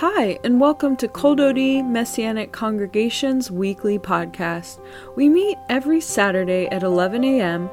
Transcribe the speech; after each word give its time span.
Hi, 0.00 0.38
and 0.44 0.60
welcome 0.60 0.94
to 0.96 1.08
Kol 1.08 1.36
Dodi 1.36 1.82
Messianic 1.82 2.52
Congregation's 2.52 3.50
weekly 3.50 3.98
podcast. 3.98 4.78
We 5.16 5.30
meet 5.30 5.56
every 5.70 6.02
Saturday 6.02 6.66
at 6.66 6.82
11 6.82 7.24
a.m. 7.24 7.70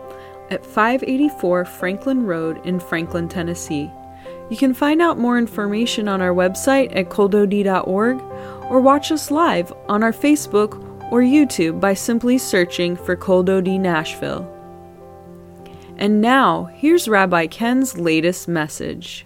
at 0.49 0.66
584 0.66 1.66
Franklin 1.66 2.25
Road 2.25 2.66
in 2.66 2.80
Franklin, 2.80 3.27
Tennessee. 3.27 3.91
You 4.49 4.55
can 4.55 4.73
find 4.73 5.02
out 5.02 5.20
more 5.20 5.38
information 5.38 6.07
on 6.07 6.21
our 6.21 6.34
website 6.34 6.95
at 6.95 7.09
koldodi.org 7.09 8.21
or 8.71 8.80
watch 8.80 9.12
us 9.12 9.30
live 9.30 9.73
on 9.90 10.02
our 10.02 10.13
Facebook 10.13 10.81
or 11.12 11.20
YouTube 11.20 11.81
by 11.81 11.94
simply 11.94 12.38
searching 12.38 12.95
for 12.95 13.17
Kol 13.17 13.44
Dodi 13.44 13.77
Nashville. 13.77 14.49
And 15.98 16.21
now, 16.21 16.70
here's 16.73 17.09
Rabbi 17.09 17.48
Ken's 17.48 17.98
latest 17.98 18.48
message. 18.48 19.26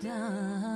done. 0.00 0.73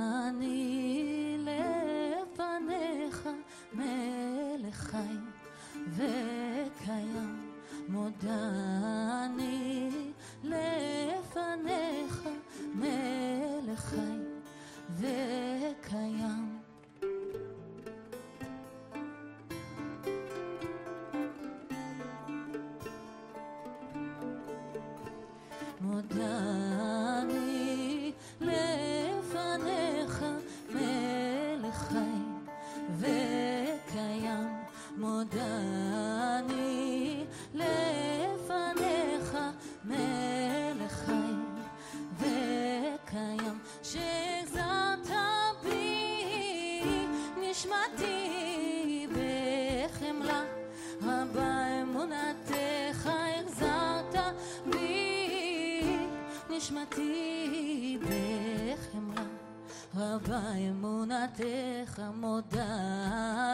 רבה 59.99 60.53
אמונתך 60.69 62.01
מודה 62.15 62.65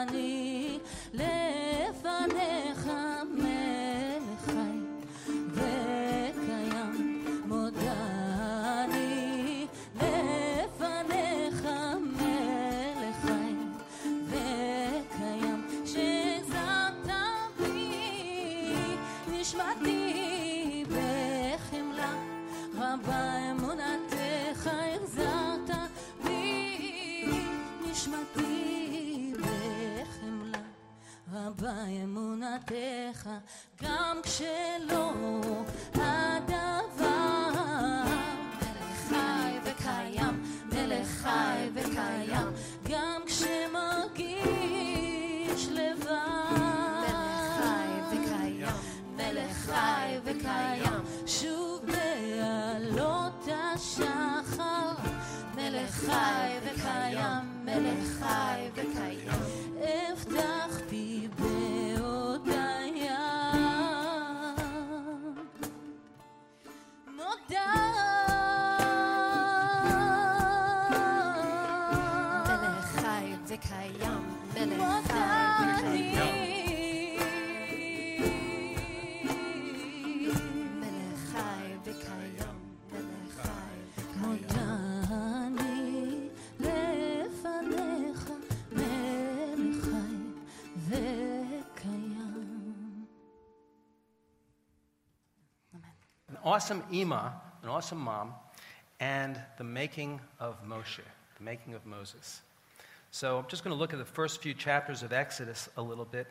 אני 0.02 0.80
לפניך 1.14 2.90
אמונתך 31.86 33.30
גם 33.84 34.20
כשלא 34.24 35.12
הדבר. 35.94 37.52
מלך 38.62 39.10
חי 39.10 39.60
וקיים 39.66 40.44
מלך 40.72 41.08
חי 41.08 41.70
וקיים 41.74 42.48
גם 42.90 43.22
כשמרגיש 43.26 44.24
לבד. 45.72 46.06
מלך 47.02 47.58
חי 47.58 47.90
וקיים 48.12 48.76
מלך 49.16 49.58
חי 49.58 50.18
וקיים 50.24 51.02
שוב 51.28 51.86
בעלות 51.86 53.48
השחר. 53.48 54.94
מלך 55.56 55.92
חי 55.92 56.58
וקיים 56.64 57.66
מלך 57.66 58.20
חי 58.20 58.70
וקיים 58.74 59.25
awesome 96.46 96.84
Ima, 96.92 97.34
an 97.64 97.70
awesome 97.70 97.98
mom, 97.98 98.34
and 99.00 99.42
the 99.58 99.64
making 99.64 100.22
of 100.40 100.64
Moshe, 100.66 101.02
the 101.38 101.44
making 101.44 101.74
of 101.74 101.86
Moses. 101.86 102.42
So 103.12 103.40
I'm 103.40 103.48
just 103.48 103.64
going 103.64 103.76
to 103.76 103.80
look 103.80 103.94
at 103.94 104.00
the 104.00 104.06
first 104.06 104.42
few 104.42 104.54
chapters 104.54 105.02
of 105.02 105.12
Exodus 105.12 105.68
a 105.76 105.82
little 105.82 106.06
bit. 106.06 106.28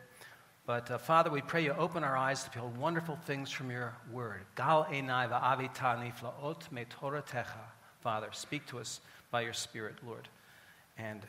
But 0.65 0.89
uh, 0.89 0.97
Father, 0.97 1.29
we 1.29 1.41
pray 1.41 1.63
you 1.63 1.73
open 1.77 2.03
our 2.03 2.17
eyes 2.17 2.43
to 2.45 2.51
behold 2.51 2.77
wonderful 2.77 3.17
things 3.25 3.51
from 3.51 3.69
your 3.69 3.93
word. 4.11 4.41
Gal 4.55 4.87
enai 4.89 5.29
va'avita 5.29 5.99
niflaot. 5.99 7.45
Father, 8.01 8.29
speak 8.31 8.65
to 8.67 8.79
us 8.79 9.01
by 9.31 9.41
your 9.41 9.53
Spirit, 9.53 9.95
Lord, 10.07 10.27
and 10.97 11.21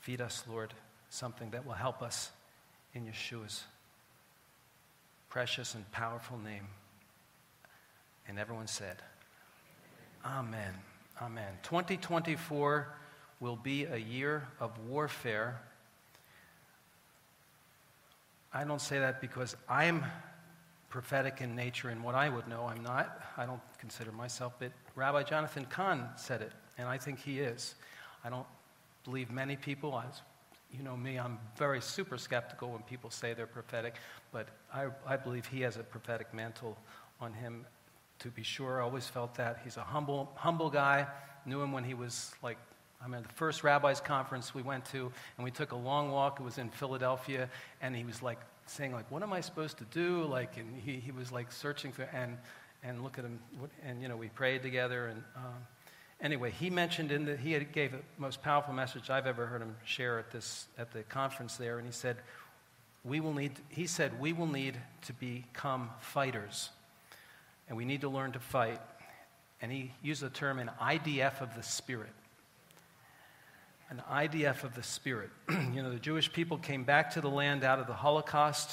feed 0.00 0.20
us, 0.20 0.44
Lord, 0.48 0.72
something 1.10 1.50
that 1.50 1.66
will 1.66 1.72
help 1.72 2.00
us 2.00 2.30
in 2.94 3.06
Yeshua's 3.06 3.64
precious 5.28 5.74
and 5.74 5.90
powerful 5.92 6.38
name. 6.38 6.68
And 8.28 8.38
everyone 8.38 8.66
said, 8.66 8.96
Amen. 10.24 10.72
Amen. 11.20 11.52
2024 11.62 12.88
will 13.40 13.56
be 13.56 13.84
a 13.84 13.96
year 13.96 14.46
of 14.60 14.70
warfare. 14.88 15.60
I 18.52 18.64
don't 18.64 18.80
say 18.80 19.00
that 19.00 19.20
because 19.20 19.56
I'm 19.68 20.04
prophetic 20.90 21.40
in 21.40 21.56
nature 21.56 21.90
in 21.90 22.02
what 22.02 22.14
I 22.14 22.28
would 22.28 22.46
know. 22.46 22.66
I'm 22.66 22.82
not. 22.82 23.20
I 23.36 23.46
don't 23.46 23.60
consider 23.78 24.12
myself, 24.12 24.52
but 24.58 24.72
Rabbi 24.94 25.22
Jonathan 25.22 25.64
Cahn 25.64 26.08
said 26.16 26.42
it, 26.42 26.52
and 26.78 26.86
I 26.86 26.98
think 26.98 27.18
he 27.18 27.40
is. 27.40 27.74
I 28.24 28.30
don't 28.30 28.46
believe 29.04 29.30
many 29.30 29.56
people. 29.56 30.00
As 30.06 30.20
you 30.70 30.82
know 30.82 30.96
me, 30.96 31.18
I'm 31.18 31.38
very 31.56 31.80
super 31.80 32.18
skeptical 32.18 32.70
when 32.70 32.82
people 32.82 33.10
say 33.10 33.32
they're 33.34 33.46
prophetic, 33.46 33.94
but 34.32 34.48
I, 34.72 34.86
I 35.06 35.16
believe 35.16 35.46
he 35.46 35.62
has 35.62 35.78
a 35.78 35.82
prophetic 35.82 36.32
mantle 36.32 36.76
on 37.20 37.32
him 37.32 37.64
to 38.22 38.28
be 38.28 38.42
sure. 38.42 38.80
I 38.80 38.84
always 38.84 39.06
felt 39.06 39.34
that. 39.36 39.60
He's 39.64 39.76
a 39.76 39.84
humble, 39.84 40.32
humble 40.34 40.70
guy. 40.70 41.06
Knew 41.46 41.60
him 41.60 41.72
when 41.72 41.84
he 41.84 41.94
was 41.94 42.32
like, 42.42 42.58
I 43.04 43.08
mean, 43.08 43.22
the 43.22 43.28
first 43.34 43.64
rabbis 43.64 44.00
conference 44.00 44.54
we 44.54 44.62
went 44.62 44.84
to, 44.86 45.12
and 45.36 45.44
we 45.44 45.50
took 45.50 45.72
a 45.72 45.76
long 45.76 46.10
walk. 46.10 46.40
It 46.40 46.44
was 46.44 46.58
in 46.58 46.70
Philadelphia, 46.70 47.48
and 47.80 47.94
he 47.96 48.04
was 48.04 48.22
like 48.22 48.38
saying, 48.66 48.92
like, 48.92 49.10
what 49.10 49.22
am 49.22 49.32
I 49.32 49.40
supposed 49.40 49.78
to 49.78 49.84
do? 49.84 50.24
Like, 50.24 50.56
and 50.56 50.80
he, 50.84 51.00
he 51.00 51.10
was 51.10 51.32
like 51.32 51.50
searching 51.50 51.92
for, 51.92 52.02
and 52.14 52.38
and 52.84 53.02
look 53.02 53.18
at 53.18 53.24
him. 53.24 53.38
And, 53.84 54.02
you 54.02 54.08
know, 54.08 54.16
we 54.16 54.28
prayed 54.28 54.62
together. 54.62 55.06
And 55.06 55.22
um, 55.36 55.66
anyway, 56.20 56.50
he 56.50 56.70
mentioned 56.70 57.12
in 57.12 57.24
the, 57.24 57.36
he 57.36 57.58
gave 57.60 57.92
the 57.92 57.98
most 58.18 58.42
powerful 58.42 58.74
message 58.74 59.10
I've 59.10 59.26
ever 59.26 59.46
heard 59.46 59.62
him 59.62 59.76
share 59.84 60.18
at, 60.18 60.30
this, 60.30 60.66
at 60.76 60.92
the 60.92 61.02
conference 61.04 61.56
there. 61.56 61.78
And 61.78 61.86
he 61.86 61.92
said, 61.92 62.16
we 63.04 63.20
will 63.20 63.34
need, 63.34 63.52
he 63.68 63.86
said, 63.86 64.18
we 64.20 64.32
will 64.32 64.46
need 64.46 64.76
to 65.02 65.12
become 65.12 65.90
fighters. 66.00 66.70
And 67.68 67.76
we 67.76 67.84
need 67.84 68.02
to 68.02 68.08
learn 68.08 68.32
to 68.32 68.40
fight. 68.40 68.80
And 69.60 69.70
he 69.70 69.92
used 70.02 70.22
the 70.22 70.30
term 70.30 70.58
an 70.58 70.70
IDF 70.80 71.40
of 71.40 71.54
the 71.54 71.62
Spirit. 71.62 72.12
An 73.90 74.02
IDF 74.10 74.64
of 74.64 74.74
the 74.74 74.82
Spirit. 74.82 75.30
you 75.48 75.82
know, 75.82 75.90
the 75.90 75.98
Jewish 75.98 76.32
people 76.32 76.58
came 76.58 76.84
back 76.84 77.10
to 77.12 77.20
the 77.20 77.28
land 77.28 77.62
out 77.64 77.78
of 77.78 77.86
the 77.86 77.94
Holocaust. 77.94 78.70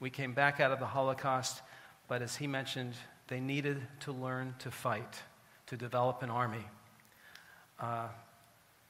We 0.00 0.10
came 0.10 0.32
back 0.32 0.60
out 0.60 0.70
of 0.70 0.78
the 0.78 0.86
Holocaust. 0.86 1.62
But 2.08 2.22
as 2.22 2.36
he 2.36 2.46
mentioned, 2.46 2.94
they 3.28 3.40
needed 3.40 3.80
to 4.00 4.12
learn 4.12 4.54
to 4.60 4.70
fight, 4.70 5.22
to 5.66 5.76
develop 5.76 6.22
an 6.22 6.30
army. 6.30 6.64
Uh, 7.80 8.08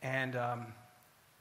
and, 0.02 0.36
um, 0.36 0.66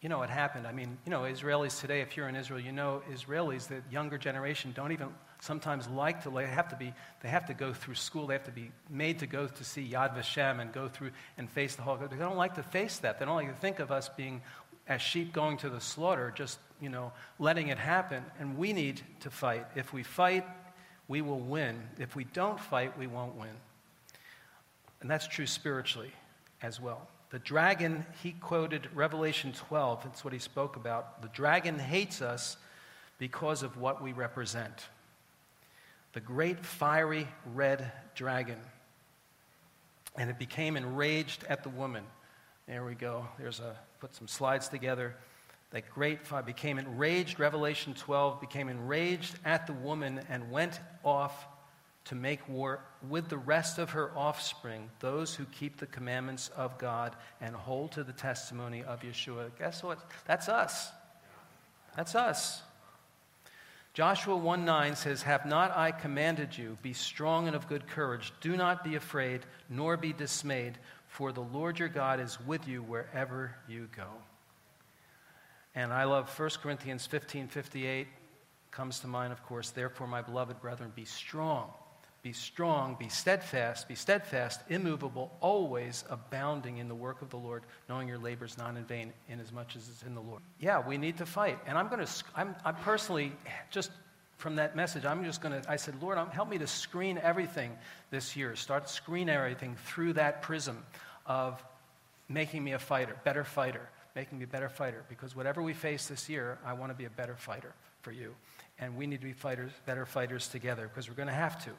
you 0.02 0.10
know, 0.10 0.24
it 0.24 0.30
happened. 0.30 0.66
I 0.66 0.72
mean, 0.72 0.98
you 1.06 1.12
know, 1.12 1.22
Israelis 1.22 1.80
today, 1.80 2.02
if 2.02 2.18
you're 2.18 2.28
in 2.28 2.36
Israel, 2.36 2.60
you 2.60 2.72
know 2.72 3.04
Israelis, 3.12 3.68
the 3.68 3.82
younger 3.92 4.18
generation, 4.18 4.74
don't 4.76 4.92
even 4.92 5.10
sometimes 5.40 5.88
like 5.88 6.24
to, 6.24 6.32
they 6.32 6.48
have 6.48 6.70
to 6.70 6.76
be, 6.76 6.94
they 7.22 7.30
have 7.30 7.46
to 7.48 7.54
go 7.54 7.72
through 7.72 7.96
school, 7.96 8.28
they 8.28 8.34
have 8.34 8.44
to 8.46 8.52
be 8.52 8.72
made 8.90 9.20
to 9.20 9.28
go 9.28 9.48
to 9.48 9.64
see 9.64 9.88
Yad 9.88 10.18
Vashem 10.18 10.60
and 10.60 10.72
go 10.72 10.88
through 10.88 11.12
and 11.38 11.50
face 11.50 11.76
the 11.76 11.84
Holocaust. 11.84 12.12
They 12.12 12.18
don't 12.18 12.38
like 12.38 12.56
to 12.56 12.64
face 12.64 12.98
that. 13.00 13.20
They 13.20 13.26
don't 13.26 13.36
like 13.36 13.54
to 13.54 13.62
think 13.62 13.80
of 13.80 13.92
us 13.92 14.10
being 14.10 14.42
as 14.88 15.02
sheep 15.02 15.34
going 15.34 15.58
to 15.58 15.70
the 15.70 15.80
slaughter, 15.80 16.34
just, 16.36 16.58
you 16.80 16.90
know, 16.90 17.12
letting 17.38 17.68
it 17.68 17.78
happen. 17.78 18.26
And 18.40 18.58
we 18.58 18.74
need 18.74 19.02
to 19.20 19.30
fight. 19.30 19.68
If 19.76 19.94
we 19.94 20.02
fight, 20.02 20.46
we 21.08 21.22
will 21.22 21.40
win. 21.40 21.80
If 22.00 22.16
we 22.16 22.24
don't 22.24 22.60
fight, 22.60 22.98
we 22.98 23.06
won't 23.06 23.36
win. 23.36 23.56
And 25.02 25.10
that's 25.10 25.28
true 25.28 25.46
spiritually 25.46 26.12
as 26.62 26.82
well. 26.82 27.08
The 27.32 27.40
dragon, 27.40 28.06
he 28.22 28.34
quoted 28.34 28.90
Revelation 28.94 29.54
12. 29.54 30.04
That's 30.04 30.24
what 30.24 30.34
he 30.34 30.40
spoke 30.40 30.76
about. 30.76 31.22
The 31.22 31.30
dragon 31.30 31.80
hates 31.80 32.22
us 32.22 32.58
because 33.18 33.64
of 33.64 33.78
what 33.78 34.02
we 34.02 34.12
represent 34.12 34.88
the 36.14 36.20
great 36.20 36.66
fiery 36.66 37.26
red 37.54 37.90
dragon. 38.16 38.58
And 40.18 40.30
it 40.30 40.38
became 40.38 40.76
enraged 40.76 41.46
at 41.48 41.64
the 41.64 41.70
woman. 41.70 42.04
There 42.68 42.84
we 42.84 42.96
go. 42.96 43.26
There's 43.40 43.62
a, 43.62 43.78
put 44.02 44.14
some 44.14 44.28
slides 44.28 44.68
together. 44.68 45.16
That 45.70 45.90
great 45.90 46.28
fire 46.28 46.44
became 46.44 46.78
enraged, 46.78 47.40
Revelation 47.40 47.94
12, 47.94 48.42
became 48.42 48.68
enraged 48.68 49.36
at 49.46 49.68
the 49.68 49.74
woman 49.74 50.20
and 50.30 50.52
went 50.52 50.82
off 51.06 51.46
to 52.06 52.16
make 52.16 52.48
war 52.50 52.84
with 53.08 53.30
the 53.30 53.38
rest 53.38 53.78
of 53.78 53.92
her 53.92 54.12
offspring, 54.18 54.90
those 55.00 55.36
who 55.36 55.46
keep 55.46 55.78
the 55.78 55.86
commandments 55.86 56.50
of 56.56 56.78
God 56.78 57.16
and 57.40 57.56
hold 57.56 57.92
to 57.94 58.04
the 58.04 58.14
testimony 58.14 58.84
of 58.84 59.02
Yeshua. 59.02 59.52
Guess 59.60 59.84
what? 59.84 60.00
That's 60.26 60.50
us. 60.50 60.92
That's 61.96 62.16
us. 62.16 62.62
Joshua 63.94 64.38
1 64.38 64.64
9 64.64 64.96
says, 64.96 65.22
Have 65.24 65.46
not 65.46 65.76
I 65.76 65.92
commanded 65.92 66.58
you, 66.58 66.78
be 66.82 66.94
strong 66.94 67.48
and 67.48 67.56
of 67.56 67.68
good 67.68 67.88
courage. 67.88 68.32
Do 68.40 68.56
not 68.56 68.84
be 68.84 68.96
afraid, 68.96 69.42
nor 69.70 69.98
be 69.98 70.14
dismayed, 70.14 70.78
for 71.08 71.34
the 71.34 71.42
Lord 71.42 71.78
your 71.78 71.90
God 71.90 72.22
is 72.22 72.40
with 72.48 72.68
you 72.68 72.82
wherever 72.82 73.54
you 73.68 73.90
go. 73.96 74.08
And 75.76 75.92
I 75.92 76.06
love 76.06 76.30
1 76.40 76.50
Corinthians 76.62 77.06
15 77.06 77.50
58, 77.50 78.08
comes 78.72 79.02
to 79.02 79.08
mind, 79.08 79.34
of 79.34 79.44
course. 79.46 79.72
Therefore, 79.72 80.08
my 80.08 80.22
beloved 80.22 80.62
brethren, 80.62 80.94
be 80.96 81.06
strong. 81.06 81.70
Be 82.24 82.34
strong, 82.34 82.96
be 83.00 83.10
steadfast, 83.10 83.88
be 83.88 83.96
steadfast, 83.96 84.62
immovable, 84.70 85.36
always 85.40 86.04
abounding 86.08 86.78
in 86.78 86.88
the 86.88 86.94
work 86.94 87.24
of 87.24 87.32
the 87.32 87.38
Lord, 87.38 87.64
knowing 87.90 88.08
your 88.08 88.20
labor 88.20 88.46
is 88.46 88.60
not 88.60 88.78
in 88.78 88.86
vain, 88.86 89.12
inasmuch 89.28 89.76
as 89.76 89.90
it's 89.90 90.04
in 90.04 90.14
the 90.14 90.22
Lord. 90.22 90.42
Yeah, 90.60 90.86
we 90.86 91.00
need 91.00 91.18
to 91.18 91.26
fight. 91.26 91.58
And 91.66 91.80
I'm 91.80 91.88
going 91.88 92.06
to, 92.06 92.12
I'm, 92.36 92.56
I'm 92.64 92.76
personally, 92.76 93.32
just 93.72 93.90
from 94.38 94.56
that 94.58 94.76
message, 94.76 95.04
I'm 95.04 95.24
just 95.24 95.42
going 95.42 95.60
to, 95.60 95.72
I 95.72 95.78
said, 95.78 95.96
Lord, 96.00 96.20
help 96.32 96.48
me 96.48 96.60
to 96.60 96.68
screen 96.68 97.20
everything 97.24 97.76
this 98.12 98.36
year. 98.36 98.56
Start 98.56 98.88
screen 98.88 99.28
everything 99.28 99.76
through 99.86 100.14
that 100.14 100.44
prism 100.44 100.84
of 101.26 101.64
making 102.30 102.64
me 102.64 102.74
a 102.74 102.80
fighter, 102.80 103.16
better 103.24 103.44
fighter, 103.44 103.90
making 104.16 104.38
me 104.38 104.44
a 104.44 104.48
better 104.48 104.70
fighter. 104.70 105.04
Because 105.10 105.36
whatever 105.36 105.64
we 105.64 105.74
face 105.74 106.08
this 106.08 106.30
year, 106.30 106.60
I 106.64 106.74
want 106.74 106.92
to 106.92 106.96
be 106.96 107.06
a 107.06 107.10
better 107.10 107.36
fighter 107.36 107.74
for 108.02 108.12
you. 108.12 108.36
And 108.78 108.96
we 108.96 109.08
need 109.08 109.22
to 109.22 109.28
be 109.28 109.34
fighters, 109.34 109.72
better 109.88 110.06
fighters 110.06 110.48
together 110.48 110.88
because 110.88 111.10
we're 111.10 111.16
going 111.16 111.28
to 111.28 111.34
have 111.34 111.64
to 111.66 111.72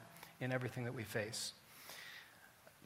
in 0.43 0.51
everything 0.51 0.83
that 0.83 0.93
we 0.93 1.03
face. 1.03 1.53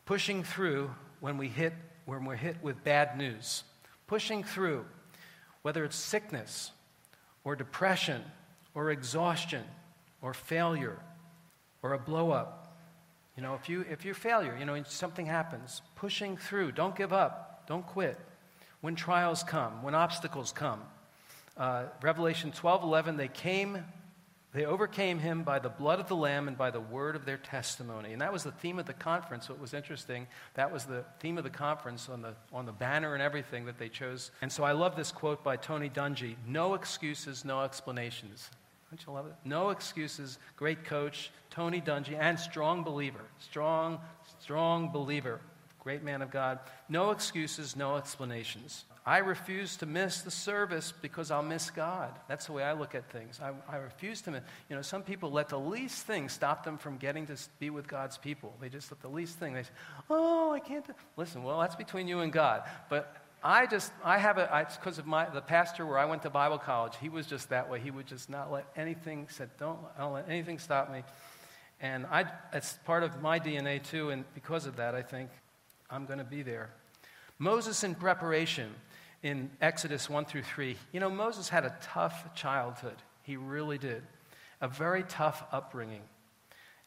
Pushing 0.05 0.43
through 0.43 0.91
when 1.19 1.37
we 1.37 1.47
hit 1.49 1.73
when 2.05 2.23
we're 2.23 2.35
hit 2.35 2.55
with 2.61 2.83
bad 2.85 3.17
news. 3.17 3.63
Pushing 4.05 4.43
through 4.43 4.85
whether 5.63 5.83
it's 5.83 5.97
sickness 5.97 6.71
or 7.43 7.55
depression 7.55 8.23
or 8.73 8.91
exhaustion 8.91 9.63
or 10.21 10.33
failure 10.33 10.99
or 11.81 11.93
a 11.93 11.99
blow 11.99 12.31
up. 12.31 12.77
You 13.35 13.43
know, 13.43 13.55
if 13.55 13.67
you 13.67 13.83
if 13.89 14.05
you're 14.05 14.15
failure, 14.15 14.55
you 14.57 14.65
know, 14.65 14.81
something 14.83 15.25
happens, 15.25 15.81
pushing 15.95 16.37
through, 16.37 16.71
don't 16.71 16.95
give 16.95 17.11
up, 17.11 17.65
don't 17.67 17.85
quit. 17.85 18.17
When 18.81 18.95
trials 18.95 19.43
come, 19.43 19.83
when 19.83 19.95
obstacles 19.95 20.51
come. 20.51 20.81
Uh, 21.57 21.85
Revelation 22.01 22.51
12 22.51 22.83
11, 22.83 23.17
they 23.17 23.27
came 23.27 23.83
they 24.57 24.65
overcame 24.65 25.19
him 25.19 25.43
by 25.43 25.59
the 25.59 25.69
blood 25.69 25.99
of 25.99 26.07
the 26.07 26.15
Lamb 26.15 26.47
and 26.47 26.57
by 26.57 26.71
the 26.71 26.79
word 26.79 27.15
of 27.15 27.25
their 27.25 27.37
testimony. 27.37 28.11
And 28.11 28.21
that 28.23 28.33
was 28.33 28.43
the 28.43 28.51
theme 28.51 28.79
of 28.79 28.87
the 28.87 28.93
conference. 28.93 29.51
It 29.51 29.59
was 29.59 29.75
interesting. 29.75 30.25
That 30.55 30.73
was 30.73 30.85
the 30.85 31.05
theme 31.19 31.37
of 31.37 31.43
the 31.43 31.51
conference 31.51 32.09
on 32.09 32.23
the, 32.23 32.33
on 32.51 32.65
the 32.65 32.71
banner 32.71 33.13
and 33.13 33.21
everything 33.21 33.65
that 33.65 33.77
they 33.77 33.87
chose. 33.87 34.31
And 34.41 34.51
so 34.51 34.63
I 34.63 34.71
love 34.71 34.95
this 34.95 35.11
quote 35.11 35.43
by 35.43 35.57
Tony 35.57 35.91
Dungy 35.91 36.37
No 36.47 36.73
excuses, 36.73 37.45
no 37.45 37.61
explanations. 37.61 38.49
Don't 38.89 39.05
you 39.05 39.13
love 39.13 39.27
it? 39.27 39.33
No 39.45 39.69
excuses. 39.69 40.39
Great 40.55 40.85
coach, 40.85 41.29
Tony 41.51 41.79
Dungy, 41.79 42.17
and 42.17 42.39
strong 42.39 42.83
believer. 42.83 43.25
Strong, 43.37 43.99
strong 44.39 44.89
believer. 44.91 45.39
Great 45.79 46.01
man 46.01 46.23
of 46.23 46.31
God. 46.31 46.57
No 46.89 47.11
excuses, 47.11 47.75
no 47.75 47.95
explanations. 47.95 48.85
I 49.07 49.19
refuse 49.19 49.77
to 49.77 49.85
miss 49.85 50.19
the 50.19 50.31
service 50.31 50.91
because 51.01 51.31
I'll 51.31 51.41
miss 51.41 51.69
God. 51.69 52.11
That's 52.27 52.47
the 52.47 52.51
way 52.51 52.63
I 52.63 52.73
look 52.73 52.93
at 52.93 53.09
things. 53.09 53.39
I, 53.41 53.53
I, 53.73 53.77
refuse 53.77 54.21
to 54.23 54.31
miss. 54.31 54.43
You 54.69 54.75
know, 54.75 54.81
some 54.81 55.01
people 55.01 55.31
let 55.31 55.47
the 55.47 55.57
least 55.57 56.05
thing 56.05 56.27
stop 56.27 56.65
them 56.65 56.77
from 56.77 56.97
getting 56.97 57.25
to 57.27 57.37
be 57.57 57.69
with 57.69 57.87
God's 57.87 58.17
people. 58.17 58.53
They 58.59 58.67
just 58.67 58.91
let 58.91 58.99
the 58.99 59.07
least 59.07 59.39
thing. 59.39 59.53
They 59.53 59.63
say, 59.63 59.69
"Oh, 60.09 60.51
I 60.51 60.59
can't." 60.59 60.85
Do. 60.85 60.91
Listen, 61.15 61.43
well, 61.43 61.57
that's 61.61 61.77
between 61.77 62.09
you 62.09 62.19
and 62.19 62.33
God. 62.33 62.63
But 62.89 63.15
I 63.41 63.65
just, 63.65 63.93
I 64.03 64.17
have 64.17 64.37
a, 64.37 64.49
it's 64.67 64.75
because 64.75 64.97
of 64.97 65.05
my 65.05 65.29
the 65.29 65.39
pastor 65.39 65.85
where 65.85 65.97
I 65.97 66.03
went 66.03 66.23
to 66.23 66.29
Bible 66.29 66.57
college. 66.57 66.95
He 66.99 67.07
was 67.07 67.27
just 67.27 67.47
that 67.47 67.69
way. 67.69 67.79
He 67.79 67.91
would 67.91 68.07
just 68.07 68.29
not 68.29 68.51
let 68.51 68.65
anything 68.75 69.27
said, 69.29 69.51
"Don't, 69.57 69.79
I 69.97 70.01
don't 70.01 70.11
let 70.11 70.27
anything 70.27 70.59
stop 70.59 70.91
me." 70.91 71.03
And 71.79 72.05
I, 72.07 72.25
it's 72.51 72.73
part 72.83 73.03
of 73.03 73.21
my 73.21 73.39
DNA 73.39 73.81
too. 73.81 74.09
And 74.09 74.25
because 74.33 74.65
of 74.65 74.75
that, 74.75 74.95
I 74.95 75.01
think 75.01 75.29
I'm 75.89 76.05
going 76.05 76.19
to 76.19 76.25
be 76.25 76.41
there. 76.41 76.71
Moses 77.39 77.85
in 77.85 77.95
preparation 77.95 78.73
in 79.27 79.51
Exodus 79.59 80.09
1 80.09 80.23
through 80.23 80.43
3. 80.43 80.77
You 80.93 81.01
know, 81.01 81.09
Moses 81.09 81.49
had 81.49 81.65
a 81.65 81.75
tough 81.81 82.33
childhood. 82.33 82.95
He 83.23 83.35
really 83.35 83.77
did. 83.77 84.03
A 84.61 84.69
very 84.69 85.03
tough 85.03 85.43
upbringing. 85.51 86.01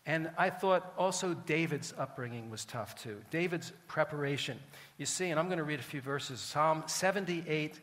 And 0.06 0.30
I 0.38 0.48
thought 0.48 0.94
also 0.96 1.34
David's 1.34 1.92
upbringing 1.98 2.50
was 2.50 2.64
tough 2.64 3.00
too. 3.00 3.20
David's 3.30 3.72
preparation. 3.88 4.58
You 4.96 5.04
see, 5.04 5.28
and 5.28 5.38
I'm 5.38 5.46
going 5.46 5.58
to 5.58 5.64
read 5.64 5.80
a 5.80 5.82
few 5.82 6.00
verses. 6.00 6.40
Psalm 6.40 6.82
78, 6.86 7.78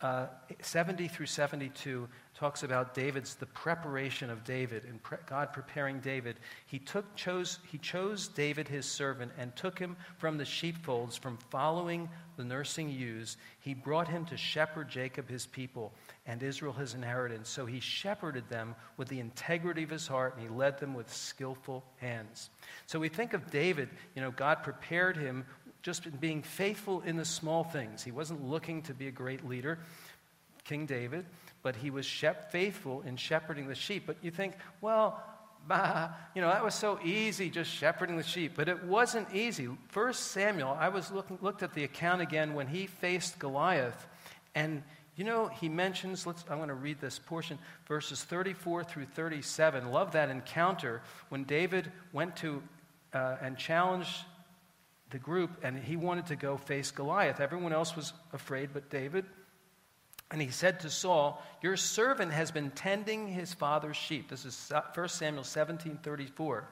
uh, 0.00 0.26
70 0.62 1.06
through 1.08 1.26
72 1.26 2.08
talks 2.40 2.62
about 2.62 2.94
David's, 2.94 3.34
the 3.34 3.44
preparation 3.44 4.30
of 4.30 4.44
David 4.44 4.84
and 4.86 5.02
pre- 5.02 5.18
God 5.26 5.52
preparing 5.52 6.00
David. 6.00 6.36
He, 6.64 6.78
took, 6.78 7.14
chose, 7.14 7.58
he 7.70 7.76
chose 7.76 8.28
David, 8.28 8.66
his 8.66 8.86
servant, 8.86 9.30
and 9.36 9.54
took 9.54 9.78
him 9.78 9.94
from 10.16 10.38
the 10.38 10.46
sheepfolds, 10.46 11.18
from 11.18 11.36
following 11.50 12.08
the 12.38 12.44
nursing 12.44 12.88
ewes. 12.88 13.36
He 13.60 13.74
brought 13.74 14.08
him 14.08 14.24
to 14.24 14.38
shepherd 14.38 14.88
Jacob, 14.88 15.28
his 15.28 15.44
people, 15.44 15.92
and 16.24 16.42
Israel, 16.42 16.72
his 16.72 16.94
inheritance. 16.94 17.50
So 17.50 17.66
he 17.66 17.78
shepherded 17.78 18.48
them 18.48 18.74
with 18.96 19.08
the 19.08 19.20
integrity 19.20 19.82
of 19.82 19.90
his 19.90 20.06
heart, 20.06 20.34
and 20.34 20.42
he 20.42 20.48
led 20.48 20.78
them 20.78 20.94
with 20.94 21.12
skillful 21.12 21.84
hands. 21.98 22.48
So 22.86 22.98
we 22.98 23.10
think 23.10 23.34
of 23.34 23.50
David, 23.50 23.90
you 24.16 24.22
know, 24.22 24.30
God 24.30 24.62
prepared 24.62 25.18
him 25.18 25.44
just 25.82 26.06
in 26.06 26.12
being 26.12 26.40
faithful 26.40 27.02
in 27.02 27.16
the 27.16 27.24
small 27.26 27.64
things. 27.64 28.02
He 28.02 28.12
wasn't 28.12 28.48
looking 28.48 28.80
to 28.82 28.94
be 28.94 29.08
a 29.08 29.12
great 29.12 29.46
leader, 29.46 29.78
King 30.64 30.86
David 30.86 31.26
but 31.62 31.76
he 31.76 31.90
was 31.90 32.06
shep- 32.06 32.50
faithful 32.50 33.02
in 33.02 33.16
shepherding 33.16 33.68
the 33.68 33.74
sheep. 33.74 34.04
But 34.06 34.16
you 34.22 34.30
think, 34.30 34.54
well, 34.80 35.22
bah, 35.68 36.08
you 36.34 36.40
know, 36.40 36.48
that 36.48 36.64
was 36.64 36.74
so 36.74 36.98
easy 37.04 37.50
just 37.50 37.70
shepherding 37.70 38.16
the 38.16 38.22
sheep. 38.22 38.52
But 38.56 38.68
it 38.68 38.84
wasn't 38.84 39.32
easy. 39.34 39.68
First 39.88 40.28
Samuel, 40.28 40.76
I 40.78 40.88
was 40.88 41.10
looking, 41.10 41.38
looked 41.40 41.62
at 41.62 41.74
the 41.74 41.84
account 41.84 42.22
again 42.22 42.54
when 42.54 42.66
he 42.66 42.86
faced 42.86 43.38
Goliath. 43.38 44.06
And, 44.54 44.82
you 45.16 45.24
know, 45.24 45.48
he 45.48 45.68
mentions, 45.68 46.26
let's, 46.26 46.44
I'm 46.50 46.56
going 46.56 46.68
to 46.68 46.74
read 46.74 47.00
this 47.00 47.18
portion, 47.18 47.58
verses 47.86 48.24
34 48.24 48.84
through 48.84 49.06
37. 49.06 49.90
Love 49.90 50.12
that 50.12 50.30
encounter 50.30 51.02
when 51.28 51.44
David 51.44 51.92
went 52.12 52.36
to 52.36 52.62
uh, 53.12 53.36
and 53.42 53.56
challenged 53.56 54.24
the 55.10 55.18
group, 55.18 55.50
and 55.62 55.76
he 55.76 55.96
wanted 55.96 56.26
to 56.26 56.36
go 56.36 56.56
face 56.56 56.90
Goliath. 56.90 57.40
Everyone 57.40 57.72
else 57.72 57.96
was 57.96 58.12
afraid 58.32 58.70
but 58.72 58.90
David. 58.90 59.24
And 60.30 60.40
he 60.40 60.48
said 60.48 60.80
to 60.80 60.90
Saul, 60.90 61.42
Your 61.60 61.76
servant 61.76 62.32
has 62.32 62.50
been 62.50 62.70
tending 62.70 63.26
his 63.26 63.52
father's 63.52 63.96
sheep. 63.96 64.28
This 64.28 64.44
is 64.44 64.72
1 64.94 65.08
Samuel 65.08 65.44
17 65.44 65.98
34. 66.02 66.68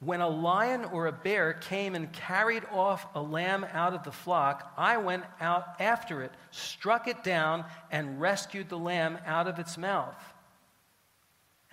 When 0.00 0.22
a 0.22 0.28
lion 0.28 0.86
or 0.86 1.06
a 1.06 1.12
bear 1.12 1.52
came 1.52 1.94
and 1.94 2.10
carried 2.10 2.64
off 2.72 3.06
a 3.14 3.20
lamb 3.20 3.66
out 3.70 3.92
of 3.92 4.02
the 4.02 4.10
flock, 4.10 4.72
I 4.78 4.96
went 4.96 5.24
out 5.40 5.76
after 5.78 6.22
it, 6.22 6.32
struck 6.50 7.06
it 7.06 7.22
down, 7.22 7.66
and 7.90 8.18
rescued 8.18 8.70
the 8.70 8.78
lamb 8.78 9.18
out 9.26 9.46
of 9.46 9.58
its 9.58 9.76
mouth. 9.76 10.16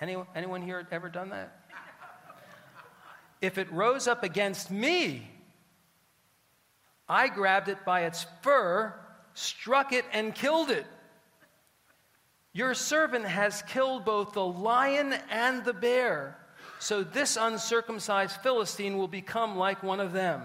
Anyone, 0.01 0.27
anyone 0.35 0.61
here 0.61 0.85
ever 0.91 1.07
done 1.09 1.29
that? 1.29 1.57
If 3.41 3.57
it 3.57 3.71
rose 3.71 4.07
up 4.07 4.23
against 4.23 4.71
me, 4.71 5.29
I 7.07 7.29
grabbed 7.29 7.69
it 7.69 7.85
by 7.85 8.01
its 8.01 8.25
fur, 8.41 8.93
struck 9.37 9.93
it, 9.93 10.03
and 10.13 10.33
killed 10.33 10.71
it. 10.71 10.87
Your 12.53 12.73
servant 12.73 13.25
has 13.25 13.61
killed 13.61 14.03
both 14.03 14.33
the 14.33 14.43
lion 14.43 15.13
and 15.29 15.63
the 15.63 15.73
bear. 15.73 16.39
So 16.79 17.03
this 17.03 17.37
uncircumcised 17.39 18.41
Philistine 18.41 18.97
will 18.97 19.07
become 19.07 19.55
like 19.55 19.83
one 19.83 19.99
of 19.99 20.11
them, 20.11 20.41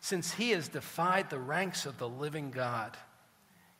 since 0.00 0.30
he 0.30 0.50
has 0.50 0.68
defied 0.68 1.30
the 1.30 1.38
ranks 1.38 1.86
of 1.86 1.96
the 1.96 2.08
living 2.08 2.50
God. 2.50 2.98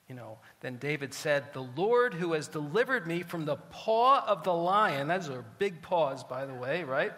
You 0.08 0.14
know, 0.14 0.38
then 0.62 0.78
David 0.78 1.12
said, 1.12 1.52
The 1.52 1.68
Lord 1.76 2.14
who 2.14 2.32
has 2.32 2.48
delivered 2.48 3.06
me 3.06 3.24
from 3.24 3.44
the 3.44 3.56
paw 3.56 4.24
of 4.26 4.44
the 4.44 4.54
lion, 4.54 5.08
those 5.08 5.28
are 5.28 5.44
big 5.58 5.82
paws, 5.82 6.24
by 6.24 6.46
the 6.46 6.54
way, 6.54 6.84
right? 6.84 7.12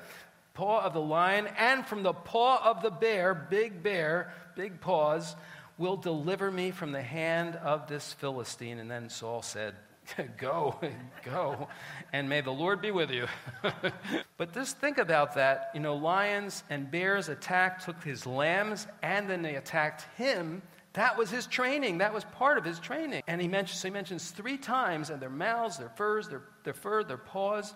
Paw 0.54 0.80
of 0.80 0.94
the 0.94 1.00
lion, 1.00 1.48
and 1.56 1.86
from 1.86 2.02
the 2.02 2.12
paw 2.12 2.60
of 2.68 2.82
the 2.82 2.90
bear, 2.90 3.34
big 3.34 3.84
bear, 3.84 4.32
big 4.56 4.80
paws, 4.80 5.36
will 5.80 5.96
deliver 5.96 6.50
me 6.50 6.70
from 6.70 6.92
the 6.92 7.02
hand 7.02 7.56
of 7.56 7.88
this 7.88 8.12
Philistine. 8.12 8.78
And 8.78 8.90
then 8.90 9.08
Saul 9.08 9.40
said, 9.40 9.74
go, 10.36 10.78
go, 11.24 11.68
and 12.12 12.28
may 12.28 12.42
the 12.42 12.50
Lord 12.50 12.82
be 12.82 12.90
with 12.90 13.10
you. 13.10 13.26
but 14.36 14.52
just 14.52 14.78
think 14.78 14.98
about 14.98 15.34
that. 15.36 15.70
You 15.74 15.80
know, 15.80 15.96
lions 15.96 16.62
and 16.68 16.90
bears 16.90 17.30
attacked, 17.30 17.86
took 17.86 18.04
his 18.04 18.26
lambs, 18.26 18.86
and 19.02 19.28
then 19.28 19.40
they 19.40 19.54
attacked 19.54 20.06
him. 20.18 20.60
That 20.92 21.16
was 21.16 21.30
his 21.30 21.46
training. 21.46 21.98
That 21.98 22.12
was 22.12 22.24
part 22.24 22.58
of 22.58 22.64
his 22.64 22.78
training. 22.78 23.22
And 23.26 23.40
he 23.40 23.48
mentions, 23.48 23.80
so 23.80 23.88
he 23.88 23.92
mentions 23.92 24.30
three 24.32 24.58
times, 24.58 25.08
and 25.08 25.20
their 25.20 25.30
mouths, 25.30 25.78
their 25.78 25.88
furs, 25.90 26.28
their, 26.28 26.42
their 26.62 26.74
fur, 26.74 27.04
their 27.04 27.16
paws. 27.16 27.74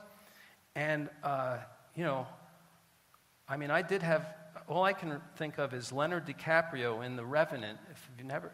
And, 0.75 1.09
uh, 1.23 1.57
you 1.95 2.05
know, 2.05 2.27
I 3.49 3.57
mean, 3.57 3.71
I 3.71 3.81
did 3.81 4.03
have, 4.03 4.27
all 4.69 4.85
I 4.85 4.93
can 4.93 5.21
think 5.37 5.59
of 5.59 5.75
is 5.75 5.93
Leonardo 5.93 6.33
DiCaprio 6.33 7.05
in 7.05 7.17
The 7.17 7.25
Revenant. 7.25 7.79
If 7.91 8.09
you 8.19 8.25
never, 8.25 8.53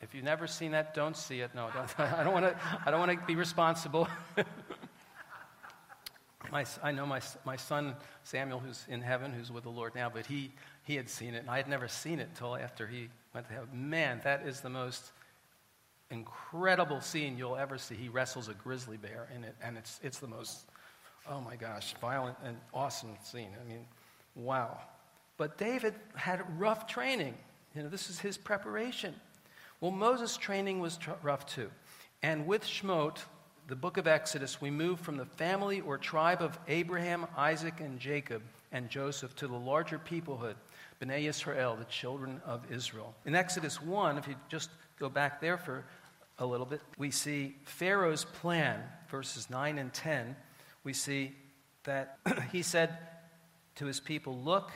if 0.00 0.14
you've 0.14 0.24
never 0.24 0.46
seen 0.46 0.72
that, 0.72 0.94
don't 0.94 1.16
see 1.16 1.40
it. 1.40 1.50
No, 1.54 1.68
don't, 1.74 2.00
I 2.12 2.22
don't 2.22 2.32
want 2.32 2.46
to. 2.46 2.56
I 2.86 2.90
don't 2.90 3.00
want 3.00 3.18
to 3.18 3.26
be 3.26 3.34
responsible. 3.34 4.08
my, 6.52 6.64
I 6.82 6.92
know 6.92 7.06
my, 7.06 7.20
my 7.44 7.56
son 7.56 7.96
Samuel, 8.22 8.60
who's 8.60 8.86
in 8.88 9.00
heaven, 9.00 9.32
who's 9.32 9.50
with 9.50 9.64
the 9.64 9.70
Lord 9.70 9.94
now, 9.94 10.08
but 10.08 10.26
he 10.26 10.52
he 10.84 10.94
had 10.96 11.08
seen 11.08 11.34
it, 11.34 11.38
and 11.38 11.50
I 11.50 11.56
had 11.56 11.68
never 11.68 11.88
seen 11.88 12.20
it 12.20 12.28
until 12.30 12.56
after 12.56 12.86
he 12.86 13.08
went 13.34 13.48
to 13.48 13.54
heaven. 13.54 13.68
Man, 13.72 14.20
that 14.24 14.46
is 14.46 14.60
the 14.60 14.70
most 14.70 15.12
incredible 16.10 17.00
scene 17.00 17.36
you'll 17.36 17.56
ever 17.56 17.76
see. 17.76 17.94
He 17.94 18.08
wrestles 18.08 18.48
a 18.48 18.54
grizzly 18.54 18.96
bear 18.96 19.28
in 19.34 19.44
it, 19.44 19.54
and 19.62 19.76
it's 19.76 19.98
it's 20.02 20.18
the 20.18 20.28
most, 20.28 20.66
oh 21.28 21.40
my 21.40 21.56
gosh, 21.56 21.94
violent 22.00 22.36
and 22.44 22.56
awesome 22.72 23.16
scene. 23.22 23.50
I 23.60 23.68
mean, 23.68 23.84
wow. 24.34 24.78
But 25.38 25.56
David 25.56 25.94
had 26.14 26.60
rough 26.60 26.86
training. 26.86 27.34
You 27.74 27.84
know, 27.84 27.88
this 27.88 28.10
is 28.10 28.18
his 28.18 28.36
preparation. 28.36 29.14
Well, 29.80 29.92
Moses' 29.92 30.36
training 30.36 30.80
was 30.80 30.98
tr- 30.98 31.12
rough 31.22 31.46
too. 31.46 31.70
And 32.22 32.46
with 32.46 32.64
Shemot, 32.64 33.18
the 33.68 33.76
book 33.76 33.96
of 33.96 34.08
Exodus, 34.08 34.60
we 34.60 34.70
move 34.70 34.98
from 34.98 35.16
the 35.16 35.24
family 35.24 35.80
or 35.80 35.96
tribe 35.96 36.42
of 36.42 36.58
Abraham, 36.66 37.26
Isaac, 37.36 37.80
and 37.80 38.00
Jacob 38.00 38.42
and 38.72 38.90
Joseph 38.90 39.36
to 39.36 39.46
the 39.46 39.56
larger 39.56 39.98
peoplehood, 39.98 40.54
Bnei 41.00 41.28
Israel, 41.28 41.76
the 41.76 41.84
children 41.84 42.42
of 42.44 42.70
Israel. 42.72 43.14
In 43.24 43.36
Exodus 43.36 43.80
1, 43.80 44.18
if 44.18 44.26
you 44.26 44.34
just 44.48 44.70
go 44.98 45.08
back 45.08 45.40
there 45.40 45.56
for 45.56 45.84
a 46.40 46.46
little 46.46 46.66
bit, 46.66 46.80
we 46.98 47.12
see 47.12 47.54
Pharaoh's 47.64 48.24
plan, 48.24 48.82
verses 49.08 49.48
9 49.48 49.78
and 49.78 49.92
10. 49.92 50.34
We 50.82 50.92
see 50.92 51.36
that 51.84 52.18
he 52.52 52.62
said 52.62 52.98
to 53.76 53.86
his 53.86 54.00
people, 54.00 54.36
Look, 54.36 54.72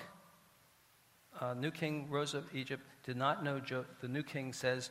uh, 1.42 1.54
new 1.54 1.72
king 1.72 2.06
rose 2.08 2.34
of 2.34 2.44
Egypt 2.54 2.84
did 3.04 3.16
not 3.16 3.42
know 3.42 3.58
jo- 3.58 3.84
the 4.00 4.06
new 4.06 4.22
king 4.22 4.52
says 4.52 4.90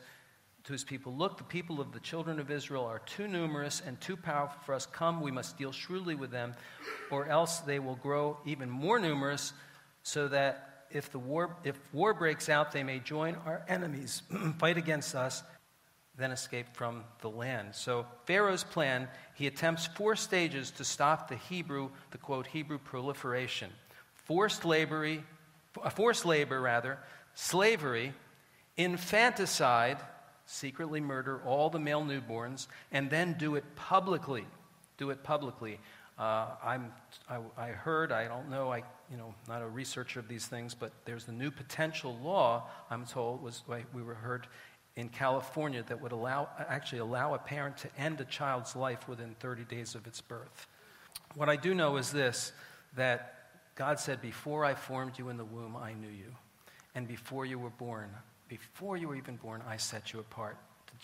to 0.64 0.72
his 0.72 0.84
people 0.84 1.14
look 1.14 1.38
the 1.38 1.44
people 1.44 1.80
of 1.80 1.92
the 1.92 2.00
children 2.00 2.38
of 2.38 2.50
israel 2.50 2.84
are 2.84 3.00
too 3.00 3.26
numerous 3.26 3.82
and 3.86 3.98
too 4.00 4.16
powerful 4.16 4.60
for 4.64 4.74
us. 4.74 4.84
Come 4.84 5.22
we 5.22 5.30
must 5.30 5.56
deal 5.56 5.72
shrewdly 5.72 6.14
with 6.14 6.30
them 6.30 6.54
or 7.10 7.26
else 7.26 7.60
they 7.60 7.78
will 7.78 7.96
grow 7.96 8.36
even 8.44 8.68
more 8.68 8.98
numerous 8.98 9.54
so 10.02 10.28
that 10.28 10.84
if 10.90 11.10
the 11.10 11.18
war 11.18 11.56
if 11.64 11.78
war 11.92 12.12
breaks 12.12 12.50
out 12.50 12.70
they 12.70 12.84
may 12.84 12.98
join 12.98 13.34
our 13.46 13.64
enemies 13.66 14.22
fight 14.58 14.76
against 14.76 15.14
us 15.14 15.42
then 16.18 16.30
escape 16.30 16.66
from 16.74 17.04
the 17.22 17.30
land. 17.30 17.74
So 17.74 18.04
pharaoh's 18.26 18.62
plan 18.62 19.08
he 19.34 19.46
attempts 19.46 19.86
four 19.86 20.16
stages 20.16 20.70
to 20.72 20.84
stop 20.84 21.28
the 21.28 21.36
hebrew 21.36 21.88
the 22.10 22.18
quote 22.18 22.46
hebrew 22.46 22.78
proliferation. 22.78 23.70
Forced 24.26 24.66
labor 24.66 25.06
forced 25.90 26.24
labor 26.24 26.60
rather 26.60 26.98
slavery, 27.34 28.12
infanticide, 28.76 29.98
secretly 30.46 31.00
murder 31.00 31.40
all 31.46 31.70
the 31.70 31.78
male 31.78 32.02
newborns, 32.02 32.66
and 32.90 33.08
then 33.10 33.34
do 33.38 33.54
it 33.56 33.64
publicly. 33.74 34.46
Do 34.98 35.10
it 35.10 35.22
publicly. 35.22 35.80
Uh, 36.18 36.48
I'm, 36.62 36.92
I, 37.28 37.38
I, 37.56 37.68
heard, 37.68 38.12
I 38.12 38.28
don't 38.28 38.50
know, 38.50 38.70
I, 38.70 38.82
you 39.10 39.16
know, 39.16 39.34
not 39.48 39.62
a 39.62 39.66
researcher 39.66 40.20
of 40.20 40.28
these 40.28 40.46
things, 40.46 40.74
but 40.74 40.92
there's 41.04 41.24
the 41.24 41.32
new 41.32 41.50
potential 41.50 42.18
law, 42.22 42.68
I'm 42.90 43.06
told, 43.06 43.42
was 43.42 43.62
we 43.94 44.02
were 44.02 44.14
heard 44.14 44.46
in 44.94 45.08
California 45.08 45.82
that 45.88 46.00
would 46.02 46.12
allow, 46.12 46.50
actually 46.68 46.98
allow 46.98 47.34
a 47.34 47.38
parent 47.38 47.78
to 47.78 47.88
end 47.98 48.20
a 48.20 48.24
child's 48.24 48.76
life 48.76 49.08
within 49.08 49.34
30 49.40 49.64
days 49.64 49.94
of 49.94 50.06
its 50.06 50.20
birth. 50.20 50.66
What 51.34 51.48
I 51.48 51.56
do 51.56 51.74
know 51.74 51.96
is 51.96 52.12
this, 52.12 52.52
that 52.94 53.41
God 53.74 53.98
said, 53.98 54.20
before 54.20 54.64
I 54.64 54.74
formed 54.74 55.18
you 55.18 55.28
in 55.28 55.36
the 55.36 55.44
womb, 55.44 55.76
I 55.76 55.92
knew 55.94 56.08
you. 56.08 56.34
And 56.94 57.08
before 57.08 57.46
you 57.46 57.58
were 57.58 57.70
born, 57.70 58.10
before 58.48 58.96
you 58.96 59.08
were 59.08 59.16
even 59.16 59.36
born, 59.36 59.62
I 59.66 59.78
set 59.78 60.12
you 60.12 60.20
apart. 60.20 60.58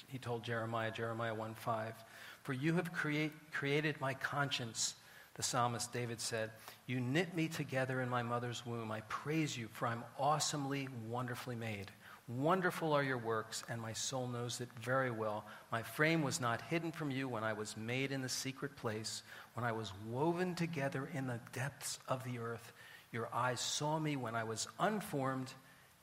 He 0.09 0.19
told 0.19 0.45
Jeremiah, 0.45 0.91
Jeremiah 0.91 1.35
1 1.35 1.55
5. 1.55 1.95
For 2.43 2.53
you 2.53 2.75
have 2.75 2.93
create, 2.93 3.33
created 3.53 4.01
my 4.01 4.15
conscience, 4.15 4.95
the 5.35 5.43
psalmist 5.43 5.93
David 5.93 6.21
said. 6.21 6.51
You 6.87 7.01
knit 7.01 7.35
me 7.35 7.49
together 7.49 8.01
in 8.01 8.09
my 8.09 8.23
mother's 8.23 8.65
womb. 8.67 8.93
I 8.93 9.01
praise 9.09 9.57
you, 9.57 9.69
for 9.73 9.87
I'm 9.87 10.05
awesomely, 10.19 10.89
wonderfully 11.09 11.57
made. 11.57 11.91
Wonderful 12.29 12.93
are 12.93 13.03
your 13.03 13.19
works, 13.19 13.65
and 13.71 13.81
my 13.81 13.95
soul 13.95 14.29
knows 14.29 14.61
it 14.61 14.69
very 14.83 15.11
well. 15.11 15.47
My 15.73 15.83
frame 15.83 16.23
was 16.23 16.41
not 16.41 16.61
hidden 16.63 16.93
from 16.93 17.11
you 17.11 17.27
when 17.27 17.43
I 17.43 17.55
was 17.55 17.75
made 17.77 18.13
in 18.13 18.21
the 18.21 18.29
secret 18.29 18.77
place, 18.77 19.23
when 19.55 19.65
I 19.65 19.73
was 19.73 19.93
woven 20.07 20.55
together 20.55 21.09
in 21.15 21.27
the 21.27 21.41
depths 21.53 21.99
of 22.07 22.25
the 22.25 22.39
earth. 22.39 22.73
Your 23.13 23.31
eyes 23.33 23.61
saw 23.61 23.99
me 23.99 24.17
when 24.17 24.35
I 24.35 24.45
was 24.45 24.69
unformed 24.79 25.53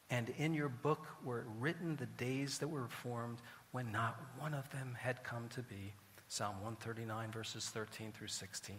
and 0.09 0.29
in 0.37 0.53
your 0.53 0.69
book 0.69 1.05
were 1.23 1.45
written 1.59 1.95
the 1.95 2.05
days 2.05 2.59
that 2.59 2.67
were 2.67 2.87
formed 2.87 3.37
when 3.71 3.91
not 3.91 4.19
one 4.39 4.53
of 4.53 4.69
them 4.71 4.95
had 4.99 5.23
come 5.23 5.47
to 5.49 5.61
be. 5.61 5.93
Psalm 6.27 6.55
139, 6.55 7.31
verses 7.31 7.69
13 7.69 8.11
through 8.11 8.27
16. 8.27 8.75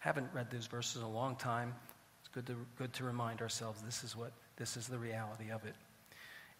Haven't 0.00 0.28
read 0.32 0.50
those 0.50 0.66
verses 0.66 0.96
in 0.96 1.02
a 1.02 1.10
long 1.10 1.36
time. 1.36 1.74
It's 2.20 2.28
good 2.28 2.46
to, 2.46 2.56
good 2.76 2.92
to 2.94 3.04
remind 3.04 3.40
ourselves 3.40 3.82
this 3.82 4.04
is 4.04 4.16
what 4.16 4.32
this 4.56 4.76
is 4.76 4.86
the 4.86 4.98
reality 4.98 5.50
of 5.50 5.64
it. 5.64 5.74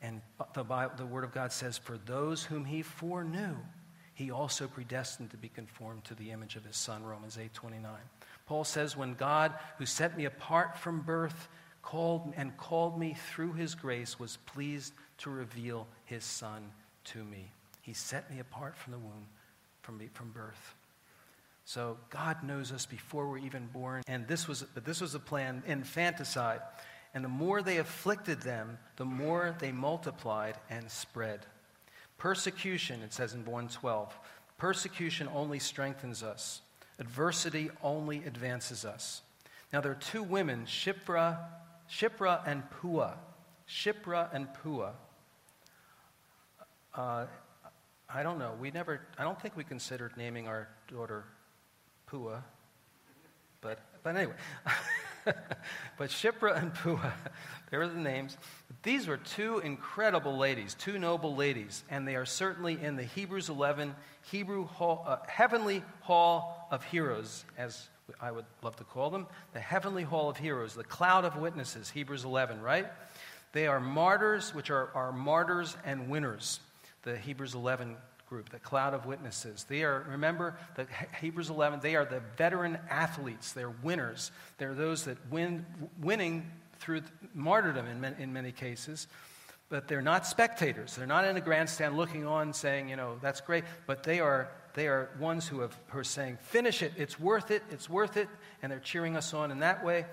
And 0.02 0.23
the, 0.54 0.64
Bible, 0.64 0.95
the 0.97 1.07
Word 1.07 1.25
of 1.25 1.33
God 1.33 1.52
says, 1.52 1.76
For 1.76 1.99
those 1.99 2.42
whom 2.42 2.64
He 2.64 2.83
foreknew, 2.83 3.57
He 4.14 4.30
also 4.30 4.66
predestined 4.66 5.30
to 5.30 5.37
be 5.37 5.49
conformed 5.49 6.04
to 6.04 6.14
the 6.14 6.30
image 6.30 6.57
of 6.57 6.64
His 6.64 6.76
Son, 6.76 7.04
Romans 7.04 7.38
8 7.38 7.52
29. 7.52 7.92
Paul 8.47 8.64
says, 8.64 8.97
When 8.97 9.14
God, 9.14 9.52
who 9.78 9.87
set 9.87 10.16
me 10.16 10.25
apart 10.25 10.76
from 10.76 11.02
birth, 11.02 11.49
called 11.83 12.33
and 12.37 12.57
called 12.57 12.99
me 12.99 13.16
through 13.30 13.52
his 13.54 13.75
grace 13.75 14.19
was 14.19 14.38
pleased 14.47 14.92
to 15.19 15.30
reveal 15.30 15.87
his 16.04 16.25
son 16.25 16.71
to 17.04 17.25
me. 17.25 17.50
He 17.83 17.92
set 17.92 18.30
me 18.30 18.40
apart 18.40 18.76
from 18.76 18.92
the 18.92 18.99
womb, 18.99 19.26
from, 19.83 19.99
me, 19.99 20.09
from 20.12 20.30
birth. 20.30 20.75
So 21.64 21.99
God 22.11 22.42
knows 22.42 22.73
us 22.73 22.87
before 22.87 23.28
we're 23.28 23.38
even 23.38 23.66
born. 23.66 24.02
And 24.07 24.26
this 24.26 24.49
was, 24.49 24.62
but 24.75 24.85
this 24.85 25.00
was 25.00 25.14
a 25.14 25.21
plan, 25.21 25.62
infanticide. 25.66 26.61
And 27.14 27.25
the 27.25 27.29
more 27.29 27.62
they 27.62 27.79
afflicted 27.79 28.43
them, 28.43 28.79
the 28.97 29.05
more 29.05 29.57
they 29.59 29.73
multiplied 29.73 30.57
and 30.69 30.90
spread. 30.90 31.47
Persecution, 32.19 33.02
it 33.02 33.12
says 33.12 33.35
in 33.35 33.40
112, 33.40 34.17
persecution 34.59 35.29
only 35.35 35.59
strengthens 35.59 36.23
us. 36.23 36.61
Adversity 36.99 37.71
only 37.83 38.19
advances 38.25 38.85
us. 38.85 39.23
Now 39.73 39.81
there 39.81 39.93
are 39.93 39.97
two 39.97 40.23
women, 40.23 40.67
Shiphrah 40.67 41.38
Shipra 41.90 42.40
and 42.47 42.62
Puah. 42.71 43.14
Shiphrah 43.69 44.33
and 44.33 44.47
Puah. 44.62 44.93
Uh, 46.95 47.26
I 48.12 48.23
don't 48.23 48.38
know. 48.38 48.52
We 48.61 48.71
never, 48.71 49.00
I 49.19 49.25
don't 49.25 49.40
think 49.40 49.57
we 49.57 49.64
considered 49.64 50.12
naming 50.17 50.47
our 50.47 50.69
daughter 50.88 51.25
Puah. 52.07 52.43
But, 53.61 53.81
but 54.02 54.17
anyway. 54.17 54.35
but 55.98 56.10
Shiphrah 56.10 56.60
and 56.60 56.74
Puah, 56.74 57.12
they 57.70 57.76
were 57.76 57.88
the 57.88 57.98
names. 57.98 58.36
These 58.82 59.06
were 59.06 59.16
two 59.16 59.58
incredible 59.58 60.36
ladies, 60.36 60.74
two 60.74 60.98
noble 60.98 61.36
ladies, 61.36 61.84
and 61.90 62.06
they 62.06 62.16
are 62.16 62.24
certainly 62.24 62.78
in 62.80 62.96
the 62.96 63.02
Hebrews 63.02 63.48
11 63.48 63.94
Hebrew 64.30 64.66
hall, 64.66 65.04
uh, 65.06 65.16
Heavenly 65.26 65.82
Hall 66.00 66.68
of 66.70 66.84
Heroes, 66.84 67.44
as 67.58 67.88
I 68.20 68.30
would 68.30 68.44
love 68.62 68.76
to 68.76 68.84
call 68.84 69.10
them, 69.10 69.26
the 69.52 69.60
Heavenly 69.60 70.02
Hall 70.02 70.28
of 70.28 70.36
Heroes, 70.36 70.74
the 70.74 70.84
cloud 70.84 71.24
of 71.24 71.36
witnesses, 71.36 71.90
Hebrews 71.90 72.24
11, 72.24 72.60
right? 72.60 72.86
They 73.52 73.66
are 73.66 73.80
martyrs, 73.80 74.54
which 74.54 74.70
are, 74.70 74.90
are 74.94 75.12
martyrs 75.12 75.76
and 75.84 76.08
winners, 76.08 76.60
the 77.02 77.16
Hebrews 77.16 77.54
11 77.54 77.96
group, 78.30 78.49
the 78.49 78.60
cloud 78.60 78.94
of 78.94 79.06
witnesses. 79.06 79.66
They 79.68 79.82
are, 79.82 80.06
remember, 80.08 80.56
the 80.76 80.87
Hebrews 81.20 81.50
11, 81.50 81.80
they 81.80 81.96
are 81.96 82.04
the 82.04 82.22
veteran 82.37 82.78
athletes. 82.88 83.52
They're 83.52 83.75
winners. 83.82 84.30
They're 84.56 84.72
those 84.72 85.04
that 85.04 85.18
win, 85.30 85.66
winning 86.00 86.49
through 86.78 87.02
martyrdom 87.34 87.87
in, 87.87 88.00
many, 88.00 88.22
in 88.22 88.32
many 88.32 88.52
cases. 88.52 89.08
But 89.68 89.88
they're 89.88 90.00
not 90.00 90.26
spectators. 90.26 90.94
They're 90.94 91.08
not 91.08 91.25
in 91.25 91.37
a 91.37 91.40
grandstand 91.40 91.96
looking 91.96 92.25
on 92.25 92.52
saying, 92.52 92.88
you 92.88 92.96
know, 92.96 93.18
that's 93.20 93.40
great. 93.40 93.64
But 93.87 94.04
they 94.04 94.20
are, 94.20 94.49
they 94.75 94.87
are 94.87 95.10
ones 95.18 95.49
who, 95.49 95.60
have, 95.60 95.76
who 95.88 95.99
are 95.99 96.04
saying, 96.04 96.38
finish 96.40 96.82
it. 96.82 96.92
It's 96.96 97.18
worth 97.18 97.50
it. 97.50 97.64
It's 97.70 97.90
worth 97.90 98.16
it. 98.16 98.28
And 98.62 98.70
they're 98.70 98.78
cheering 98.78 99.16
us 99.16 99.34
on 99.34 99.50
in 99.50 99.58
that 99.58 99.84
way. 99.84 100.06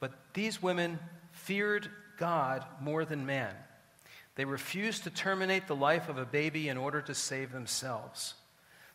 But 0.00 0.12
these 0.34 0.60
women 0.60 0.98
feared 1.30 1.88
God 2.18 2.64
more 2.80 3.04
than 3.04 3.26
man. 3.26 3.54
They 4.40 4.46
refused 4.46 5.04
to 5.04 5.10
terminate 5.10 5.66
the 5.66 5.76
life 5.76 6.08
of 6.08 6.16
a 6.16 6.24
baby 6.24 6.70
in 6.70 6.78
order 6.78 7.02
to 7.02 7.14
save 7.14 7.52
themselves. 7.52 8.32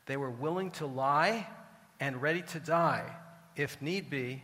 They 0.07 0.17
were 0.17 0.31
willing 0.31 0.71
to 0.71 0.87
lie 0.87 1.47
and 1.99 2.19
ready 2.19 2.41
to 2.41 2.59
die 2.59 3.15
if 3.55 3.79
need 3.79 4.09
be. 4.09 4.43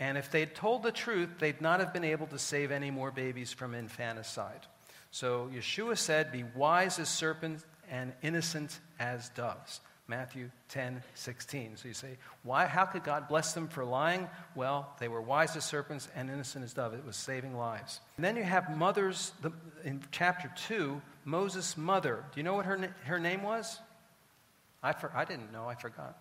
And 0.00 0.18
if 0.18 0.32
they'd 0.32 0.52
told 0.52 0.82
the 0.82 0.90
truth, 0.90 1.28
they'd 1.38 1.60
not 1.60 1.78
have 1.78 1.92
been 1.92 2.02
able 2.02 2.26
to 2.26 2.40
save 2.40 2.72
any 2.72 2.90
more 2.90 3.12
babies 3.12 3.52
from 3.52 3.72
infanticide. 3.72 4.66
So 5.12 5.48
Yeshua 5.54 5.96
said, 5.96 6.32
Be 6.32 6.42
wise 6.56 6.98
as 6.98 7.08
serpents 7.08 7.64
and 7.88 8.12
innocent 8.20 8.80
as 8.98 9.28
doves. 9.28 9.80
Matthew 10.08 10.50
10, 10.68 11.02
16. 11.14 11.76
So 11.76 11.88
you 11.88 11.94
say, 11.94 12.16
why, 12.44 12.66
how 12.66 12.84
could 12.84 13.02
God 13.02 13.28
bless 13.28 13.54
them 13.54 13.66
for 13.66 13.84
lying? 13.84 14.28
Well, 14.54 14.94
they 15.00 15.08
were 15.08 15.20
wise 15.20 15.56
as 15.56 15.64
serpents 15.64 16.08
and 16.14 16.30
innocent 16.30 16.64
as 16.64 16.72
doves. 16.72 16.94
It 16.94 17.04
was 17.04 17.16
saving 17.16 17.56
lives. 17.56 18.00
And 18.16 18.24
then 18.24 18.36
you 18.36 18.44
have 18.44 18.76
mothers, 18.76 19.32
the, 19.42 19.50
in 19.84 20.02
chapter 20.12 20.50
2, 20.68 21.00
Moses' 21.24 21.76
mother. 21.76 22.24
Do 22.32 22.38
you 22.38 22.44
know 22.44 22.54
what 22.54 22.66
her, 22.66 22.94
her 23.04 23.18
name 23.18 23.42
was? 23.42 23.80
I, 24.82 24.92
for, 24.92 25.10
I 25.14 25.24
didn't 25.24 25.52
know, 25.52 25.68
I 25.68 25.74
forgot. 25.74 26.16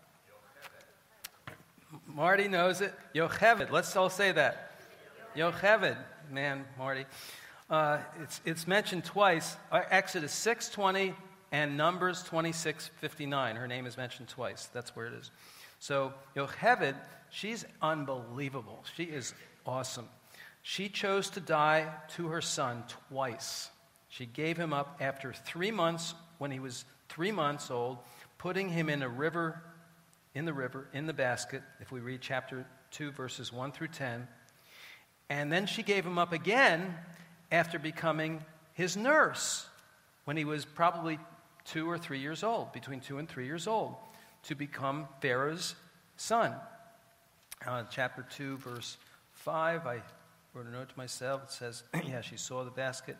Marty 2.07 2.47
knows 2.47 2.81
it. 2.81 2.93
Yocheved. 3.13 3.71
Let's 3.71 3.95
all 3.95 4.09
say 4.09 4.31
that. 4.31 4.71
Yocheved. 5.35 5.97
Man, 6.31 6.65
Marty. 6.77 7.05
Uh, 7.69 7.99
it's, 8.21 8.41
it's 8.45 8.67
mentioned 8.67 9.05
twice. 9.05 9.55
Uh, 9.71 9.81
Exodus 9.89 10.33
6.20 10.33 11.13
and 11.51 11.77
Numbers 11.77 12.23
26:59. 12.23 13.55
Her 13.55 13.67
name 13.67 13.85
is 13.85 13.97
mentioned 13.97 14.29
twice. 14.29 14.67
That's 14.67 14.95
where 14.95 15.07
it 15.07 15.13
is. 15.13 15.31
So 15.79 16.13
Yocheved, 16.35 16.95
she's 17.29 17.65
unbelievable. 17.81 18.83
She 18.95 19.03
is 19.03 19.33
awesome. 19.65 20.09
She 20.61 20.89
chose 20.89 21.29
to 21.31 21.39
die 21.39 21.91
to 22.15 22.27
her 22.29 22.41
son 22.41 22.83
twice. 23.09 23.69
She 24.09 24.25
gave 24.25 24.57
him 24.57 24.73
up 24.73 24.97
after 24.99 25.33
three 25.33 25.71
months 25.71 26.15
when 26.37 26.51
he 26.51 26.59
was 26.59 26.85
three 27.09 27.31
months 27.31 27.69
old, 27.69 27.99
putting 28.37 28.69
him 28.69 28.89
in 28.89 29.01
a 29.01 29.09
river, 29.09 29.61
in 30.33 30.45
the 30.45 30.53
river, 30.53 30.87
in 30.93 31.05
the 31.05 31.13
basket, 31.13 31.61
if 31.79 31.91
we 31.91 31.99
read 31.99 32.21
chapter 32.21 32.65
2, 32.91 33.11
verses 33.11 33.53
1 33.53 33.71
through 33.71 33.89
10. 33.89 34.27
And 35.29 35.51
then 35.51 35.65
she 35.65 35.83
gave 35.83 36.05
him 36.05 36.17
up 36.17 36.33
again 36.33 36.95
after 37.51 37.79
becoming 37.79 38.43
his 38.73 38.97
nurse 38.97 39.67
when 40.25 40.37
he 40.37 40.45
was 40.45 40.65
probably 40.65 41.19
two 41.65 41.89
or 41.89 41.97
three 41.97 42.19
years 42.19 42.43
old, 42.43 42.71
between 42.71 42.99
two 42.99 43.17
and 43.17 43.27
three 43.27 43.45
years 43.45 43.67
old, 43.67 43.95
to 44.43 44.55
become 44.55 45.07
Pharaoh's 45.21 45.75
son. 46.17 46.53
Uh, 47.65 47.83
chapter 47.89 48.25
2, 48.35 48.57
verse 48.57 48.97
5, 49.33 49.87
I 49.87 50.01
wrote 50.53 50.67
a 50.67 50.71
note 50.71 50.89
to 50.89 50.97
myself. 50.97 51.43
It 51.43 51.51
says, 51.51 51.83
Yeah, 52.07 52.21
she 52.21 52.37
saw 52.37 52.63
the 52.63 52.71
basket, 52.71 53.17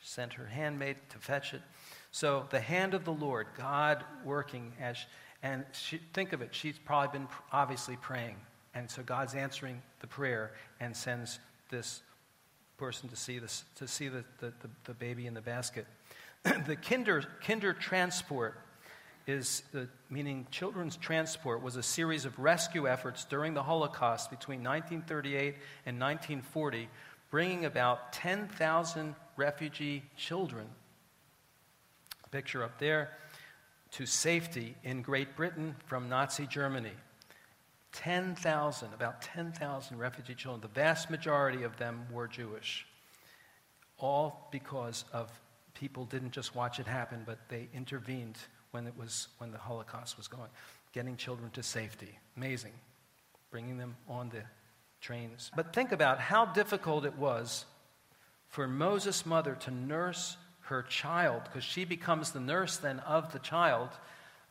sent 0.00 0.34
her 0.34 0.46
handmaid 0.46 0.96
to 1.10 1.18
fetch 1.18 1.54
it. 1.54 1.62
So 2.10 2.46
the 2.50 2.60
hand 2.60 2.94
of 2.94 3.04
the 3.04 3.12
Lord, 3.12 3.46
God 3.56 4.04
working 4.24 4.72
as, 4.80 4.98
and 5.42 5.64
she, 5.72 6.00
think 6.12 6.32
of 6.32 6.42
it, 6.42 6.54
she's 6.54 6.78
probably 6.78 7.18
been 7.18 7.28
obviously 7.52 7.96
praying. 7.96 8.36
And 8.74 8.90
so 8.90 9.02
God's 9.02 9.34
answering 9.34 9.82
the 10.00 10.06
prayer 10.06 10.52
and 10.80 10.96
sends 10.96 11.38
this 11.70 12.02
person 12.76 13.08
to 13.08 13.16
see, 13.16 13.38
this, 13.38 13.64
to 13.76 13.88
see 13.88 14.08
the, 14.08 14.24
the, 14.38 14.52
the, 14.60 14.70
the 14.84 14.94
baby 14.94 15.26
in 15.26 15.34
the 15.34 15.40
basket. 15.40 15.86
the 16.66 16.76
kinder, 16.76 17.24
kinder 17.42 17.72
transport 17.72 18.60
is 19.26 19.62
the, 19.72 19.88
meaning 20.08 20.46
children's 20.50 20.96
transport 20.96 21.62
was 21.62 21.76
a 21.76 21.82
series 21.82 22.24
of 22.24 22.38
rescue 22.38 22.88
efforts 22.88 23.24
during 23.24 23.54
the 23.54 23.62
holocaust 23.62 24.30
between 24.30 24.60
1938 24.60 25.56
and 25.84 26.00
1940 26.00 26.88
bringing 27.30 27.66
about 27.66 28.12
10,000 28.14 29.14
refugee 29.36 30.02
children. 30.16 30.66
Picture 32.30 32.62
up 32.62 32.78
there 32.78 33.10
to 33.92 34.06
safety 34.06 34.76
in 34.82 35.02
great 35.02 35.36
britain 35.36 35.74
from 35.86 36.08
nazi 36.08 36.46
germany. 36.46 36.92
10,000 37.92 38.94
about 38.94 39.22
10,000 39.22 39.98
refugee 39.98 40.34
children 40.34 40.60
the 40.60 40.68
vast 40.68 41.10
majority 41.10 41.62
of 41.62 41.74
them 41.78 42.06
were 42.12 42.28
jewish 42.28 42.86
all 43.98 44.48
because 44.52 45.06
of 45.12 45.30
people 45.78 46.04
didn't 46.04 46.32
just 46.32 46.54
watch 46.54 46.80
it 46.80 46.86
happen, 46.86 47.22
but 47.24 47.38
they 47.48 47.68
intervened 47.74 48.36
when 48.72 48.86
it 48.86 48.94
was 48.96 49.28
when 49.38 49.50
the 49.52 49.58
Holocaust 49.58 50.16
was 50.16 50.28
going, 50.28 50.50
getting 50.92 51.16
children 51.16 51.50
to 51.50 51.62
safety. 51.62 52.18
Amazing, 52.36 52.72
bringing 53.50 53.78
them 53.78 53.96
on 54.08 54.28
the 54.30 54.42
trains. 55.00 55.50
But 55.54 55.72
think 55.72 55.92
about 55.92 56.18
how 56.18 56.46
difficult 56.46 57.04
it 57.04 57.16
was 57.16 57.64
for 58.48 58.66
Moses' 58.66 59.24
mother 59.24 59.54
to 59.60 59.70
nurse 59.70 60.36
her 60.62 60.82
child, 60.82 61.42
because 61.44 61.64
she 61.64 61.84
becomes 61.84 62.32
the 62.32 62.40
nurse 62.40 62.76
then 62.76 62.98
of 63.00 63.32
the 63.32 63.38
child. 63.38 63.88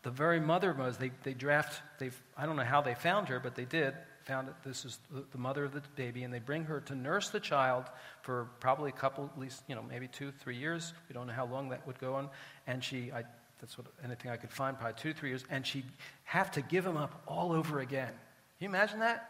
The 0.03 0.09
very 0.11 0.39
mother 0.39 0.73
was 0.73 0.97
they 0.97 1.11
they 1.23 1.33
draft. 1.33 1.81
They 1.99 2.11
I 2.35 2.45
don't 2.45 2.55
know 2.55 2.63
how 2.63 2.81
they 2.81 2.95
found 2.95 3.27
her, 3.29 3.39
but 3.39 3.55
they 3.55 3.65
did 3.65 3.93
found 4.27 4.49
that 4.49 4.61
this 4.61 4.83
is 4.83 4.99
the 5.31 5.37
mother 5.37 5.63
of 5.63 5.73
the 5.73 5.81
baby, 5.95 6.23
and 6.23 6.33
they 6.33 6.39
bring 6.39 6.65
her 6.65 6.81
to 6.81 6.95
nurse 6.95 7.29
the 7.29 7.39
child 7.39 7.85
for 8.21 8.49
probably 8.59 8.89
a 8.89 8.93
couple, 8.93 9.29
at 9.33 9.39
least, 9.39 9.63
you 9.67 9.75
know, 9.75 9.81
maybe 9.89 10.07
two, 10.07 10.31
three 10.31 10.57
years. 10.57 10.93
We 11.07 11.13
don't 11.13 11.27
know 11.27 11.33
how 11.33 11.45
long 11.45 11.69
that 11.69 11.87
would 11.87 11.97
go 11.97 12.15
on. 12.15 12.29
And 12.67 12.83
she, 12.83 13.09
I, 13.11 13.23
that's 13.61 13.77
what 13.77 13.87
anything 14.03 14.29
I 14.29 14.35
could 14.35 14.51
find, 14.51 14.77
probably 14.77 15.01
two, 15.01 15.13
three 15.13 15.29
years. 15.29 15.45
And 15.49 15.65
she'd 15.65 15.85
have 16.25 16.51
to 16.51 16.61
give 16.61 16.85
him 16.85 16.97
up 16.97 17.23
all 17.25 17.53
over 17.53 17.79
again. 17.79 18.09
Can 18.09 18.15
you 18.59 18.67
imagine 18.67 18.99
that? 18.99 19.29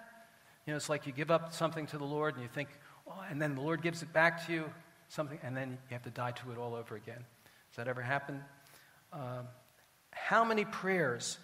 You 0.66 0.74
know, 0.74 0.78
it's 0.78 0.90
like 0.90 1.06
you 1.06 1.14
give 1.14 1.30
up 1.30 1.54
something 1.54 1.86
to 1.88 1.98
the 1.98 2.04
Lord, 2.04 2.34
and 2.34 2.42
you 2.44 2.50
think, 2.50 2.70
oh, 3.08 3.24
and 3.30 3.40
then 3.40 3.56
the 3.56 3.62
Lord 3.62 3.84
gives 3.84 4.02
it 4.02 4.12
back 4.12 4.48
to 4.48 4.52
you, 4.52 4.66
something, 5.10 5.40
and 5.44 5.56
then 5.56 5.78
you 5.90 5.94
have 5.94 6.04
to 6.04 6.10
die 6.10 6.32
to 6.32 6.52
it 6.52 6.58
all 6.58 6.74
over 6.74 6.96
again. 6.96 7.24
Has 7.70 7.76
that 7.76 7.88
ever 7.88 8.02
happened? 8.02 8.42
Um, 9.14 9.48
how 10.12 10.44
many 10.44 10.66
prayers 10.66 11.38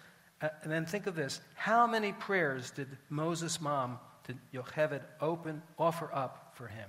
uh, 0.44 0.48
and 0.62 0.70
then 0.70 0.84
think 0.84 1.06
of 1.06 1.14
this. 1.14 1.40
How 1.54 1.86
many 1.86 2.12
prayers 2.12 2.70
did 2.70 2.88
Moses' 3.08 3.62
mom, 3.62 3.98
did 4.26 4.36
Yocheved 4.52 5.00
open, 5.20 5.62
offer 5.78 6.10
up 6.12 6.52
for 6.54 6.66
him? 6.66 6.88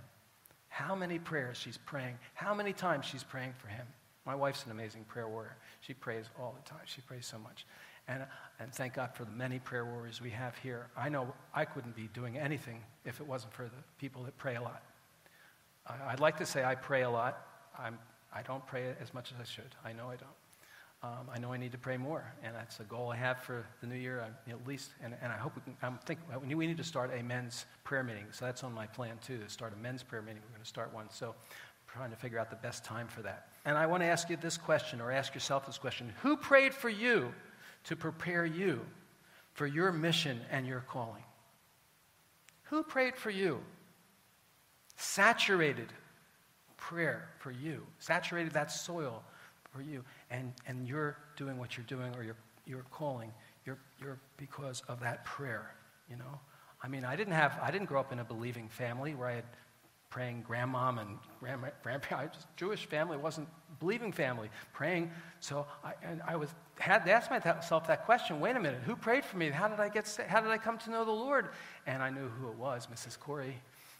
How 0.67 0.93
many 0.93 1.19
prayers 1.19 1.57
she's 1.57 1.77
praying? 1.77 2.17
How 2.33 2.53
many 2.53 2.73
times 2.73 3.05
she's 3.05 3.23
praying 3.23 3.53
for 3.57 3.69
him? 3.69 3.87
My 4.25 4.35
wife's 4.35 4.65
an 4.65 4.71
amazing 4.71 5.05
prayer 5.05 5.29
warrior. 5.29 5.55
She 5.79 5.93
prays 5.93 6.25
all 6.37 6.53
the 6.61 6.69
time. 6.69 6.81
She 6.85 6.99
prays 6.99 7.25
so 7.25 7.37
much. 7.37 7.65
And, 8.09 8.25
and 8.59 8.73
thank 8.73 8.95
God 8.95 9.11
for 9.13 9.23
the 9.23 9.31
many 9.31 9.59
prayer 9.59 9.85
warriors 9.85 10.21
we 10.21 10.31
have 10.31 10.57
here. 10.57 10.87
I 10.97 11.07
know 11.07 11.33
I 11.53 11.63
couldn't 11.63 11.95
be 11.95 12.09
doing 12.13 12.37
anything 12.37 12.81
if 13.05 13.21
it 13.21 13.27
wasn't 13.27 13.53
for 13.53 13.63
the 13.63 13.83
people 13.99 14.23
that 14.23 14.37
pray 14.37 14.55
a 14.55 14.61
lot. 14.61 14.83
I, 15.87 16.11
would 16.11 16.19
like 16.19 16.37
to 16.37 16.45
say 16.45 16.65
I 16.65 16.75
pray 16.75 17.03
a 17.03 17.09
lot. 17.09 17.37
I'm, 17.79 17.99
I 18.33 18.41
don't 18.41 18.65
pray 18.67 18.93
as 19.01 19.13
much 19.13 19.31
as 19.31 19.39
I 19.39 19.45
should. 19.45 19.75
I 19.85 19.93
know 19.93 20.07
I 20.07 20.17
don't 20.17 20.44
um, 21.05 21.29
I 21.33 21.39
know 21.39 21.53
I 21.53 21.57
need 21.57 21.71
to 21.73 21.77
pray 21.77 21.97
more, 21.97 22.33
and 22.43 22.55
that's 22.55 22.79
a 22.79 22.83
goal 22.83 23.11
I 23.11 23.15
have 23.15 23.39
for 23.39 23.65
the 23.81 23.87
new 23.87 23.95
year. 23.95 24.21
I, 24.21 24.51
at 24.51 24.65
least, 24.67 24.91
and, 25.03 25.13
and 25.21 25.31
I 25.31 25.37
hope 25.37 25.55
we 25.55 25.61
can. 25.61 25.75
I'm 25.81 25.99
thinking 26.05 26.57
we 26.57 26.67
need 26.67 26.77
to 26.77 26.83
start 26.83 27.11
a 27.13 27.21
men's 27.21 27.65
prayer 27.83 28.03
meeting, 28.03 28.25
so 28.31 28.45
that's 28.45 28.63
on 28.63 28.73
my 28.73 28.87
plan 28.87 29.17
too. 29.25 29.37
To 29.37 29.49
start 29.49 29.73
a 29.73 29.77
men's 29.77 30.01
prayer 30.01 30.21
meeting, 30.21 30.41
we're 30.43 30.53
going 30.53 30.63
to 30.63 30.67
start 30.67 30.93
one. 30.93 31.09
So, 31.09 31.27
I'm 31.27 31.93
trying 31.93 32.09
to 32.11 32.17
figure 32.17 32.39
out 32.39 32.49
the 32.49 32.55
best 32.55 32.83
time 32.83 33.07
for 33.07 33.21
that. 33.21 33.49
And 33.65 33.77
I 33.77 33.85
want 33.85 34.01
to 34.01 34.07
ask 34.07 34.29
you 34.29 34.37
this 34.37 34.57
question, 34.57 34.99
or 34.99 35.11
ask 35.11 35.33
yourself 35.35 35.65
this 35.65 35.77
question: 35.77 36.11
Who 36.23 36.37
prayed 36.37 36.73
for 36.73 36.89
you 36.89 37.33
to 37.83 37.95
prepare 37.95 38.45
you 38.45 38.81
for 39.53 39.67
your 39.67 39.91
mission 39.91 40.41
and 40.49 40.65
your 40.65 40.81
calling? 40.81 41.23
Who 42.63 42.83
prayed 42.83 43.15
for 43.15 43.29
you? 43.29 43.59
saturated 44.97 45.91
prayer 46.77 47.29
for 47.39 47.51
you, 47.51 47.85
saturated 47.99 48.53
that 48.53 48.71
soil 48.71 49.23
for 49.75 49.81
you, 49.81 50.03
and, 50.29 50.53
and 50.67 50.87
you're 50.87 51.17
doing 51.35 51.57
what 51.57 51.75
you're 51.75 51.85
doing 51.85 52.15
or 52.15 52.23
you're, 52.23 52.37
you're 52.65 52.85
calling, 52.91 53.33
you're, 53.65 53.77
you're 54.01 54.19
because 54.37 54.81
of 54.87 54.99
that 55.01 55.25
prayer, 55.25 55.75
you 56.09 56.15
know? 56.15 56.39
I 56.81 56.87
mean, 56.87 57.03
I 57.03 57.15
didn't 57.15 57.33
have, 57.33 57.57
I 57.61 57.71
didn't 57.71 57.87
grow 57.87 57.99
up 57.99 58.13
in 58.13 58.19
a 58.19 58.23
believing 58.23 58.69
family 58.69 59.15
where 59.15 59.27
I 59.27 59.35
had 59.35 59.45
praying 60.09 60.45
grandmom 60.49 61.01
and 61.01 61.17
grandma. 61.41 62.27
Jewish 62.55 62.85
family, 62.85 63.17
wasn't 63.17 63.49
believing 63.79 64.13
family, 64.13 64.49
praying. 64.71 65.11
So 65.41 65.65
I, 65.83 65.93
and 66.03 66.21
I 66.25 66.37
was 66.37 66.49
had 66.77 67.05
to 67.05 67.11
ask 67.11 67.29
myself 67.29 67.87
that 67.87 68.05
question. 68.05 68.39
Wait 68.39 68.55
a 68.55 68.59
minute, 68.59 68.81
who 68.85 68.95
prayed 68.95 69.25
for 69.25 69.35
me? 69.35 69.49
How 69.49 69.67
did 69.67 69.79
I 69.79 69.89
get? 69.89 70.07
How 70.27 70.39
did 70.39 70.51
I 70.51 70.57
come 70.57 70.77
to 70.79 70.89
know 70.89 71.03
the 71.03 71.11
Lord? 71.11 71.49
And 71.85 72.01
I 72.01 72.09
knew 72.11 72.29
who 72.29 72.47
it 72.47 72.55
was, 72.55 72.87
Mrs. 72.87 73.19
Corey. 73.19 73.55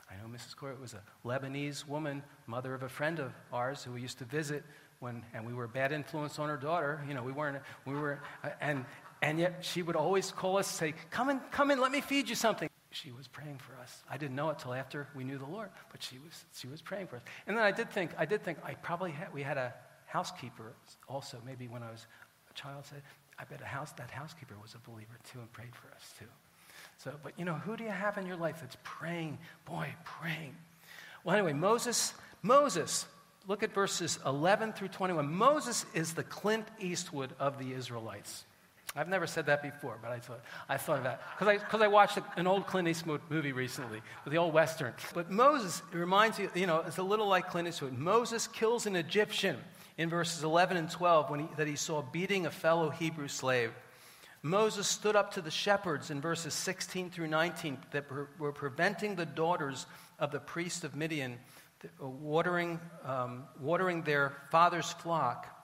I 0.10 0.14
know 0.22 0.34
Mrs. 0.34 0.56
Corey 0.56 0.76
was 0.80 0.94
a 0.94 1.02
Lebanese 1.28 1.88
woman, 1.88 2.24
mother 2.48 2.74
of 2.74 2.84
a 2.84 2.90
friend 2.90 3.20
of 3.20 3.34
ours 3.52 3.84
who 3.84 3.92
we 3.92 4.02
used 4.02 4.20
to 4.20 4.26
visit 4.26 4.64
when, 5.00 5.24
and 5.34 5.46
we 5.46 5.54
were 5.54 5.66
a 5.66 5.70
bad 5.70 5.92
influence 5.92 6.40
on 6.40 6.50
her 6.50 6.58
daughter. 6.58 7.04
You 7.08 7.14
know, 7.14 7.24
we 7.24 7.32
weren't, 7.32 7.62
we 7.86 7.94
were, 7.94 8.20
uh, 8.44 8.50
and, 8.62 8.86
and 9.22 9.40
yet 9.40 9.66
she 9.66 9.82
would 9.82 9.96
always 9.96 10.32
call 10.32 10.58
us, 10.58 10.68
say, 10.68 10.94
come 11.12 11.30
in, 11.30 11.40
come 11.52 11.72
in, 11.72 11.80
let 11.80 11.92
me 11.92 12.02
feed 12.02 12.30
you 12.30 12.36
something 12.36 12.70
she 12.92 13.12
was 13.12 13.28
praying 13.28 13.60
for 13.60 13.76
us. 13.82 14.04
I 14.10 14.18
didn't 14.18 14.36
know 14.36 14.50
it 14.52 14.60
till 14.60 14.74
after 14.74 15.08
we 15.16 15.26
knew 15.26 15.38
the 15.38 15.46
Lord, 15.46 15.70
but 15.92 16.02
she 16.02 16.18
was, 16.18 16.46
she 16.54 16.68
was 16.68 16.82
praying 16.82 17.08
for 17.08 17.18
us. 17.18 17.24
And 17.46 17.58
then 17.58 17.64
I 17.64 17.72
did 17.72 17.90
think, 17.92 18.12
I 18.18 18.26
did 18.26 18.44
think 18.44 18.58
I 18.64 18.74
probably 18.76 19.12
had, 19.12 19.34
we 19.34 19.44
had 19.44 19.58
a 19.58 19.74
housekeeper 20.06 20.74
also, 21.10 21.42
maybe 21.46 21.68
when 21.68 21.84
I 21.84 21.92
was 21.92 22.08
a 22.50 22.54
child, 22.54 22.86
said, 22.86 23.02
I 23.38 23.44
bet 23.44 23.62
a 23.62 23.66
house, 23.66 23.92
that 23.94 24.10
housekeeper 24.12 24.56
was 24.62 24.76
a 24.76 24.90
believer 24.90 25.18
too 25.30 25.40
and 25.40 25.52
prayed 25.52 25.76
for 25.76 25.94
us 25.94 26.14
too. 26.18 26.26
So, 26.98 27.12
but 27.22 27.34
you 27.38 27.44
know, 27.44 27.56
who 27.56 27.76
do 27.76 27.84
you 27.84 27.90
have 27.90 28.18
in 28.18 28.26
your 28.26 28.38
life 28.38 28.62
that's 28.62 28.78
praying? 28.84 29.40
Boy, 29.66 29.94
praying. 30.06 30.56
Well, 31.26 31.36
anyway, 31.36 31.54
Moses, 31.54 32.14
Moses, 32.42 33.06
look 33.48 33.64
at 33.64 33.74
verses 33.74 34.20
11 34.26 34.74
through 34.74 34.90
21. 34.90 35.32
Moses 35.32 35.86
is 35.94 36.14
the 36.14 36.24
Clint 36.24 36.68
Eastwood 36.80 37.32
of 37.40 37.60
the 37.60 37.74
Israelites. 37.74 38.46
I've 38.98 39.10
never 39.10 39.28
said 39.28 39.48
that 39.48 39.62
before, 39.62 39.98
but 40.02 40.12
I 40.12 40.20
thought, 40.20 40.40
I 40.70 40.78
thought 40.78 41.00
of 41.00 41.04
that. 41.04 41.22
Because 41.38 41.48
I, 41.50 41.58
cause 41.58 41.82
I 41.82 41.88
watched 41.88 42.18
an 42.38 42.48
old 42.48 42.66
Clint 42.66 42.88
Eastwood 42.88 43.20
movie 43.30 43.52
recently, 43.52 44.02
the 44.26 44.38
old 44.38 44.54
Western. 44.54 44.94
But 45.14 45.30
Moses, 45.30 45.82
reminds 45.92 46.40
you, 46.40 46.50
you 46.56 46.66
know, 46.66 46.82
it's 46.88 46.98
a 46.98 47.04
little 47.04 47.28
like 47.28 47.50
Clint 47.50 47.68
Eastwood. 47.68 47.98
Moses 47.98 48.48
kills 48.48 48.86
an 48.86 48.96
Egyptian 48.96 49.58
in 49.98 50.10
verses 50.10 50.44
11 50.44 50.78
and 50.78 50.90
12 50.90 51.30
when 51.30 51.42
he, 51.42 51.48
that 51.58 51.68
he 51.68 51.76
saw 51.76 52.02
beating 52.02 52.46
a 52.46 52.52
fellow 52.52 52.90
Hebrew 52.90 53.28
slave. 53.28 53.72
Moses 54.42 54.88
stood 54.88 55.16
up 55.16 55.34
to 55.34 55.42
the 55.42 55.52
shepherds 55.52 56.10
in 56.10 56.22
verses 56.22 56.54
16 56.54 57.10
through 57.10 57.28
19 57.28 57.78
that 57.92 58.06
were 58.40 58.52
preventing 58.54 59.16
the 59.16 59.26
daughters 59.26 59.88
of 60.20 60.32
the 60.32 60.40
priest 60.40 60.84
of 60.84 60.96
Midian 60.96 61.38
watering, 62.00 62.80
um, 63.04 63.44
watering 63.60 64.04
their 64.04 64.36
father's 64.52 64.92
flock 64.92 65.56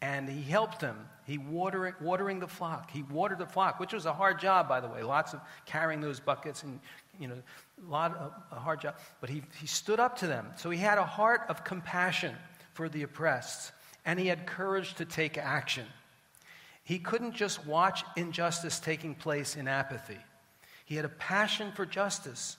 and 0.00 0.28
he 0.28 0.42
helped 0.42 0.80
them. 0.80 1.08
He 1.26 1.38
watering, 1.38 1.94
watering 2.00 2.38
the 2.38 2.48
flock. 2.48 2.90
He 2.90 3.02
watered 3.02 3.38
the 3.38 3.46
flock, 3.46 3.80
which 3.80 3.92
was 3.92 4.06
a 4.06 4.12
hard 4.12 4.38
job, 4.38 4.68
by 4.68 4.80
the 4.80 4.88
way. 4.88 5.02
Lots 5.02 5.34
of 5.34 5.40
carrying 5.66 6.00
those 6.00 6.20
buckets 6.20 6.62
and, 6.62 6.78
you 7.18 7.28
know, 7.28 7.34
a 7.86 7.90
lot 7.90 8.16
of 8.16 8.32
a 8.52 8.60
hard 8.60 8.80
job. 8.80 8.96
But 9.20 9.28
he, 9.28 9.42
he 9.60 9.66
stood 9.66 10.00
up 10.00 10.18
to 10.18 10.26
them. 10.26 10.46
So 10.56 10.70
he 10.70 10.78
had 10.78 10.98
a 10.98 11.04
heart 11.04 11.42
of 11.48 11.64
compassion 11.64 12.34
for 12.74 12.88
the 12.88 13.02
oppressed, 13.02 13.72
and 14.04 14.20
he 14.20 14.28
had 14.28 14.46
courage 14.46 14.94
to 14.94 15.04
take 15.04 15.36
action. 15.36 15.84
He 16.84 16.98
couldn't 16.98 17.34
just 17.34 17.66
watch 17.66 18.04
injustice 18.16 18.78
taking 18.78 19.14
place 19.14 19.56
in 19.56 19.66
apathy. 19.66 20.18
He 20.84 20.94
had 20.94 21.04
a 21.04 21.10
passion 21.10 21.72
for 21.72 21.84
justice, 21.84 22.56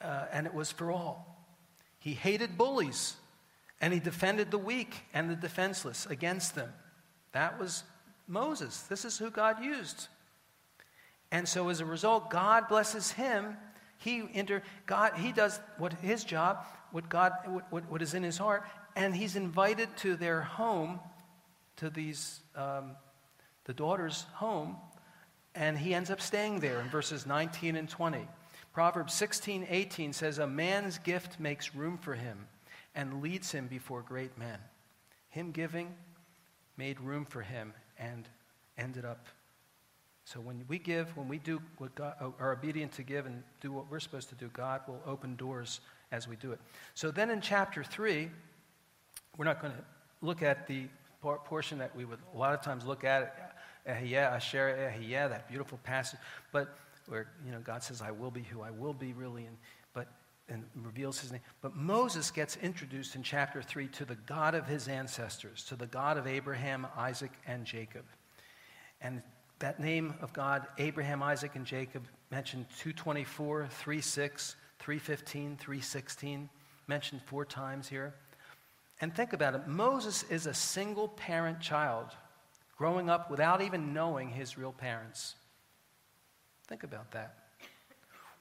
uh, 0.00 0.26
and 0.30 0.46
it 0.46 0.54
was 0.54 0.70
for 0.70 0.92
all. 0.92 1.35
He 2.06 2.14
hated 2.14 2.56
bullies 2.56 3.16
and 3.80 3.92
he 3.92 3.98
defended 3.98 4.52
the 4.52 4.58
weak 4.58 4.94
and 5.12 5.28
the 5.28 5.34
defenseless 5.34 6.06
against 6.06 6.54
them. 6.54 6.72
That 7.32 7.58
was 7.58 7.82
Moses. 8.28 8.82
This 8.82 9.04
is 9.04 9.18
who 9.18 9.28
God 9.28 9.60
used. 9.60 10.06
And 11.32 11.48
so 11.48 11.68
as 11.68 11.80
a 11.80 11.84
result, 11.84 12.30
God 12.30 12.68
blesses 12.68 13.10
him. 13.10 13.56
He 13.98 14.22
inter, 14.34 14.62
God, 14.86 15.14
he 15.16 15.32
does 15.32 15.58
what 15.78 15.94
his 15.94 16.22
job, 16.22 16.64
what 16.92 17.08
God 17.08 17.32
what, 17.70 17.90
what 17.90 18.00
is 18.00 18.14
in 18.14 18.22
his 18.22 18.38
heart, 18.38 18.62
and 18.94 19.12
he's 19.12 19.34
invited 19.34 19.88
to 19.96 20.14
their 20.14 20.42
home, 20.42 21.00
to 21.78 21.90
these 21.90 22.38
um, 22.54 22.92
the 23.64 23.74
daughter's 23.74 24.26
home, 24.34 24.76
and 25.56 25.76
he 25.76 25.92
ends 25.92 26.12
up 26.12 26.20
staying 26.20 26.60
there 26.60 26.80
in 26.80 26.88
verses 26.88 27.26
19 27.26 27.74
and 27.74 27.88
20. 27.88 28.28
Proverbs 28.76 29.14
16, 29.14 29.68
18 29.70 30.12
says, 30.12 30.38
A 30.38 30.46
man's 30.46 30.98
gift 30.98 31.40
makes 31.40 31.74
room 31.74 31.96
for 31.96 32.12
him 32.12 32.46
and 32.94 33.22
leads 33.22 33.50
him 33.50 33.68
before 33.68 34.02
great 34.02 34.36
men. 34.36 34.58
Him 35.30 35.50
giving 35.50 35.94
made 36.76 37.00
room 37.00 37.24
for 37.24 37.40
him 37.40 37.72
and 37.98 38.28
ended 38.76 39.06
up. 39.06 39.28
So 40.26 40.40
when 40.40 40.62
we 40.68 40.78
give, 40.78 41.16
when 41.16 41.26
we 41.26 41.38
do 41.38 41.62
what 41.78 41.94
God, 41.94 42.16
uh, 42.20 42.32
are 42.38 42.52
obedient 42.52 42.92
to 42.92 43.02
give 43.02 43.24
and 43.24 43.42
do 43.62 43.72
what 43.72 43.90
we're 43.90 43.98
supposed 43.98 44.28
to 44.28 44.34
do, 44.34 44.50
God 44.52 44.82
will 44.86 45.00
open 45.06 45.36
doors 45.36 45.80
as 46.12 46.28
we 46.28 46.36
do 46.36 46.52
it. 46.52 46.60
So 46.92 47.10
then 47.10 47.30
in 47.30 47.40
chapter 47.40 47.82
3, 47.82 48.28
we're 49.38 49.46
not 49.46 49.62
going 49.62 49.72
to 49.72 49.84
look 50.20 50.42
at 50.42 50.66
the 50.66 50.84
portion 51.22 51.78
that 51.78 51.96
we 51.96 52.04
would 52.04 52.18
a 52.34 52.36
lot 52.36 52.52
of 52.52 52.60
times 52.60 52.84
look 52.84 53.04
at, 53.04 53.56
Ehyeh, 53.88 54.16
Asher, 54.16 54.92
Ehyeh, 54.94 55.30
that 55.30 55.48
beautiful 55.48 55.78
passage, 55.82 56.20
but 56.52 56.76
where, 57.08 57.28
you 57.44 57.52
know, 57.52 57.60
God 57.60 57.82
says, 57.82 58.02
I 58.02 58.10
will 58.10 58.30
be 58.30 58.42
who 58.42 58.62
I 58.62 58.70
will 58.70 58.94
be, 58.94 59.12
really, 59.12 59.46
and 59.46 59.56
and 60.48 60.64
reveals 60.74 61.18
his 61.18 61.32
name. 61.32 61.40
But 61.60 61.74
Moses 61.74 62.30
gets 62.30 62.56
introduced 62.56 63.16
in 63.16 63.22
chapter 63.22 63.62
3 63.62 63.88
to 63.88 64.04
the 64.04 64.14
God 64.14 64.54
of 64.54 64.66
his 64.66 64.88
ancestors, 64.88 65.64
to 65.64 65.76
the 65.76 65.86
God 65.86 66.18
of 66.18 66.26
Abraham, 66.26 66.86
Isaac, 66.96 67.32
and 67.46 67.64
Jacob. 67.64 68.04
And 69.00 69.22
that 69.58 69.80
name 69.80 70.14
of 70.20 70.32
God, 70.32 70.66
Abraham, 70.78 71.22
Isaac, 71.22 71.52
and 71.56 71.66
Jacob, 71.66 72.06
mentioned 72.30 72.66
224, 72.78 73.66
36, 73.66 74.56
315, 74.78 75.56
316, 75.56 76.48
mentioned 76.86 77.22
four 77.22 77.44
times 77.44 77.88
here. 77.88 78.14
And 79.00 79.14
think 79.14 79.32
about 79.32 79.54
it 79.54 79.66
Moses 79.66 80.22
is 80.24 80.46
a 80.46 80.54
single 80.54 81.08
parent 81.08 81.60
child 81.60 82.06
growing 82.78 83.10
up 83.10 83.30
without 83.30 83.62
even 83.62 83.92
knowing 83.92 84.30
his 84.30 84.56
real 84.56 84.72
parents. 84.72 85.34
Think 86.68 86.82
about 86.82 87.12
that. 87.12 87.34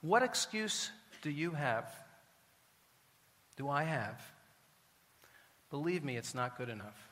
What 0.01 0.23
excuse 0.23 0.91
do 1.21 1.29
you 1.29 1.51
have? 1.51 1.91
Do 3.57 3.69
I 3.69 3.83
have? 3.83 4.21
Believe 5.69 6.03
me, 6.03 6.17
it's 6.17 6.35
not 6.35 6.57
good 6.57 6.69
enough. 6.69 7.09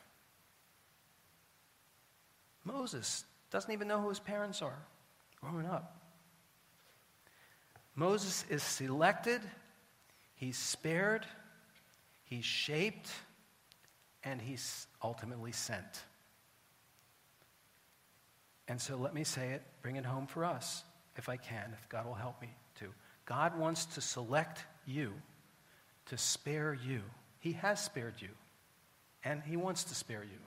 Moses 2.63 3.25
doesn't 3.51 3.71
even 3.71 3.87
know 3.87 4.01
who 4.01 4.09
his 4.09 4.19
parents 4.19 4.61
are 4.61 4.77
growing 5.41 5.65
up. 5.65 5.99
Moses 7.95 8.45
is 8.49 8.63
selected, 8.63 9.41
he's 10.35 10.57
spared, 10.57 11.25
he's 12.23 12.45
shaped, 12.45 13.09
and 14.23 14.41
he's 14.41 14.87
ultimately 15.03 15.51
sent. 15.51 16.03
And 18.67 18.81
so 18.81 18.95
let 18.95 19.13
me 19.13 19.23
say 19.23 19.51
it, 19.51 19.61
bring 19.81 19.97
it 19.97 20.05
home 20.05 20.25
for 20.25 20.45
us, 20.45 20.83
if 21.15 21.29
I 21.29 21.37
can, 21.37 21.75
if 21.81 21.89
God 21.89 22.05
will 22.05 22.13
help 22.13 22.41
me 22.41 22.49
to. 22.79 22.85
God 23.25 23.57
wants 23.57 23.85
to 23.85 24.01
select 24.01 24.65
you, 24.85 25.13
to 26.07 26.17
spare 26.17 26.73
you. 26.73 27.01
He 27.39 27.53
has 27.53 27.83
spared 27.83 28.15
you, 28.19 28.29
and 29.23 29.41
He 29.43 29.57
wants 29.57 29.83
to 29.85 29.95
spare 29.95 30.23
you. 30.23 30.39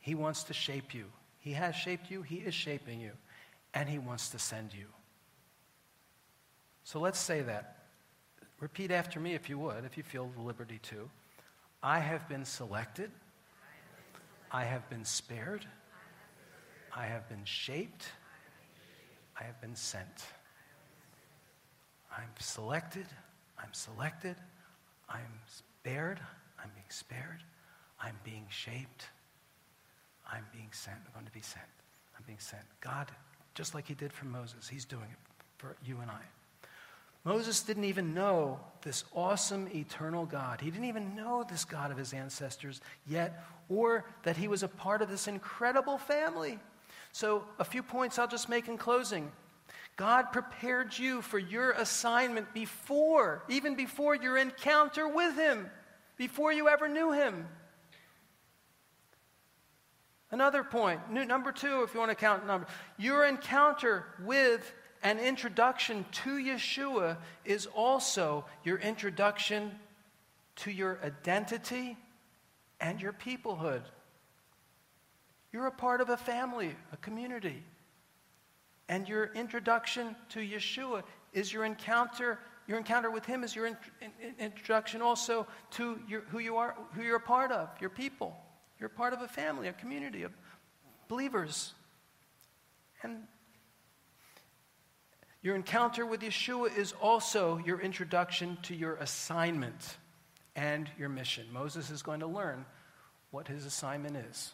He 0.00 0.14
wants 0.14 0.44
to 0.44 0.54
shape 0.54 0.94
you. 0.94 1.06
He 1.40 1.52
has 1.52 1.74
shaped 1.74 2.10
you, 2.10 2.22
He 2.22 2.36
is 2.36 2.54
shaping 2.54 3.00
you, 3.00 3.12
and 3.74 3.88
He 3.88 3.98
wants 3.98 4.30
to 4.30 4.38
send 4.38 4.74
you. 4.74 4.86
So 6.84 7.00
let's 7.00 7.18
say 7.18 7.42
that. 7.42 7.76
Repeat 8.60 8.90
after 8.90 9.20
me 9.20 9.34
if 9.34 9.48
you 9.48 9.58
would, 9.58 9.84
if 9.84 9.96
you 9.96 10.02
feel 10.02 10.30
the 10.34 10.42
liberty 10.42 10.80
to. 10.84 11.08
I 11.82 12.00
have 12.00 12.28
been 12.28 12.44
selected. 12.44 13.10
I 14.50 14.64
have 14.64 14.88
been 14.90 15.04
spared. 15.04 15.64
I 16.94 17.06
have 17.06 17.28
been 17.28 17.44
shaped. 17.44 18.06
I 19.38 19.44
have 19.44 19.60
been 19.60 19.76
sent. 19.76 20.24
I'm 22.10 22.30
selected, 22.40 23.06
I'm 23.58 23.72
selected, 23.72 24.36
I'm 25.08 25.40
spared, 25.46 26.20
I'm 26.62 26.70
being 26.74 26.86
spared, 26.88 27.44
I'm 28.02 28.16
being 28.24 28.46
shaped, 28.48 29.06
I'm 30.30 30.44
being 30.52 30.70
sent, 30.72 30.96
I'm 31.06 31.12
going 31.12 31.26
to 31.26 31.32
be 31.32 31.40
sent, 31.40 31.66
I'm 32.16 32.24
being 32.26 32.40
sent. 32.40 32.62
God, 32.80 33.10
just 33.54 33.74
like 33.74 33.86
He 33.86 33.94
did 33.94 34.12
for 34.12 34.26
Moses, 34.26 34.68
He's 34.68 34.84
doing 34.84 35.04
it 35.10 35.18
for 35.58 35.76
you 35.84 35.98
and 36.00 36.10
I. 36.10 36.22
Moses 37.24 37.62
didn't 37.62 37.84
even 37.84 38.14
know 38.14 38.58
this 38.82 39.04
awesome 39.14 39.68
eternal 39.74 40.24
God. 40.24 40.60
He 40.60 40.70
didn't 40.70 40.86
even 40.86 41.14
know 41.14 41.44
this 41.48 41.64
God 41.64 41.90
of 41.90 41.98
his 41.98 42.12
ancestors 42.12 42.80
yet, 43.06 43.44
or 43.68 44.04
that 44.22 44.36
he 44.36 44.48
was 44.48 44.62
a 44.62 44.68
part 44.68 45.02
of 45.02 45.10
this 45.10 45.28
incredible 45.28 45.98
family. 45.98 46.58
So, 47.12 47.44
a 47.58 47.64
few 47.64 47.82
points 47.82 48.18
I'll 48.18 48.28
just 48.28 48.48
make 48.48 48.68
in 48.68 48.78
closing. 48.78 49.32
God 49.96 50.30
prepared 50.32 50.96
you 50.96 51.22
for 51.22 51.38
your 51.38 51.72
assignment 51.72 52.54
before, 52.54 53.42
even 53.48 53.74
before 53.74 54.14
your 54.14 54.38
encounter 54.38 55.08
with 55.08 55.34
Him, 55.34 55.68
before 56.16 56.52
you 56.52 56.68
ever 56.68 56.86
knew 56.86 57.10
Him. 57.12 57.46
Another 60.30 60.62
point, 60.62 61.00
number 61.10 61.52
two, 61.52 61.82
if 61.82 61.94
you 61.94 62.00
want 62.00 62.10
to 62.10 62.14
count 62.14 62.46
number, 62.46 62.66
your 62.98 63.24
encounter 63.24 64.04
with 64.24 64.72
an 65.02 65.18
introduction 65.18 66.04
to 66.10 66.36
Yeshua 66.36 67.16
is 67.44 67.66
also 67.66 68.44
your 68.62 68.78
introduction 68.78 69.72
to 70.56 70.70
your 70.70 70.98
identity 71.02 71.96
and 72.80 73.00
your 73.00 73.12
peoplehood. 73.12 73.82
You're 75.52 75.66
a 75.66 75.72
part 75.72 76.00
of 76.00 76.10
a 76.10 76.16
family, 76.16 76.74
a 76.92 76.96
community. 76.98 77.62
And 78.88 79.08
your 79.08 79.32
introduction 79.34 80.16
to 80.30 80.40
Yeshua 80.40 81.02
is 81.32 81.52
your 81.52 81.64
encounter. 81.64 82.38
Your 82.66 82.78
encounter 82.78 83.10
with 83.10 83.24
Him 83.24 83.44
is 83.44 83.54
your 83.54 83.66
in, 83.66 83.76
in, 84.00 84.34
introduction 84.38 85.02
also 85.02 85.46
to 85.72 85.98
your, 86.08 86.22
who 86.28 86.38
you 86.38 86.56
are, 86.56 86.76
who 86.94 87.02
you're 87.02 87.16
a 87.16 87.20
part 87.20 87.52
of, 87.52 87.68
your 87.80 87.90
people. 87.90 88.36
You're 88.78 88.88
part 88.88 89.12
of 89.12 89.22
a 89.22 89.28
family, 89.28 89.68
a 89.68 89.72
community 89.72 90.22
of 90.22 90.32
believers. 91.08 91.72
And 93.02 93.22
your 95.42 95.54
encounter 95.54 96.04
with 96.04 96.20
Yeshua 96.20 96.76
is 96.76 96.92
also 97.00 97.58
your 97.64 97.80
introduction 97.80 98.58
to 98.62 98.74
your 98.74 98.96
assignment 98.96 99.96
and 100.56 100.90
your 100.98 101.08
mission. 101.08 101.46
Moses 101.52 101.90
is 101.90 102.02
going 102.02 102.20
to 102.20 102.26
learn 102.26 102.66
what 103.30 103.46
his 103.48 103.64
assignment 103.64 104.16
is. 104.16 104.52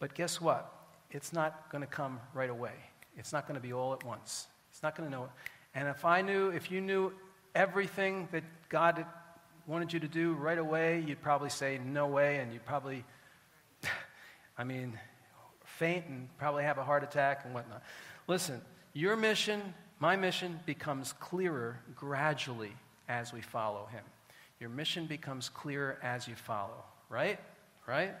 But 0.00 0.14
guess 0.14 0.40
what? 0.40 0.74
It's 1.12 1.32
not 1.32 1.70
going 1.70 1.82
to 1.82 1.86
come 1.86 2.18
right 2.34 2.50
away. 2.50 2.72
It's 3.16 3.32
not 3.32 3.46
going 3.46 3.60
to 3.60 3.60
be 3.60 3.72
all 3.72 3.92
at 3.92 4.02
once. 4.04 4.48
It's 4.70 4.82
not 4.82 4.96
going 4.96 5.08
to 5.08 5.16
know 5.16 5.24
it. 5.24 5.30
And 5.74 5.86
if 5.88 6.04
I 6.04 6.22
knew, 6.22 6.48
if 6.48 6.70
you 6.70 6.80
knew 6.80 7.12
everything 7.54 8.28
that 8.32 8.42
God 8.68 9.04
wanted 9.66 9.92
you 9.92 10.00
to 10.00 10.08
do 10.08 10.32
right 10.32 10.58
away, 10.58 11.04
you'd 11.06 11.22
probably 11.22 11.50
say, 11.50 11.78
no 11.84 12.06
way, 12.06 12.38
and 12.38 12.52
you'd 12.52 12.64
probably, 12.64 13.04
I 14.58 14.64
mean, 14.64 14.98
faint 15.64 16.06
and 16.06 16.28
probably 16.38 16.64
have 16.64 16.78
a 16.78 16.84
heart 16.84 17.04
attack 17.04 17.42
and 17.44 17.54
whatnot. 17.54 17.82
Listen, 18.26 18.60
your 18.94 19.16
mission, 19.16 19.74
my 19.98 20.16
mission, 20.16 20.58
becomes 20.66 21.12
clearer 21.14 21.80
gradually 21.94 22.72
as 23.08 23.32
we 23.32 23.40
follow 23.40 23.86
Him. 23.86 24.02
Your 24.60 24.70
mission 24.70 25.06
becomes 25.06 25.48
clearer 25.48 25.98
as 26.02 26.26
you 26.26 26.34
follow, 26.34 26.84
right? 27.08 27.38
Right? 27.86 28.14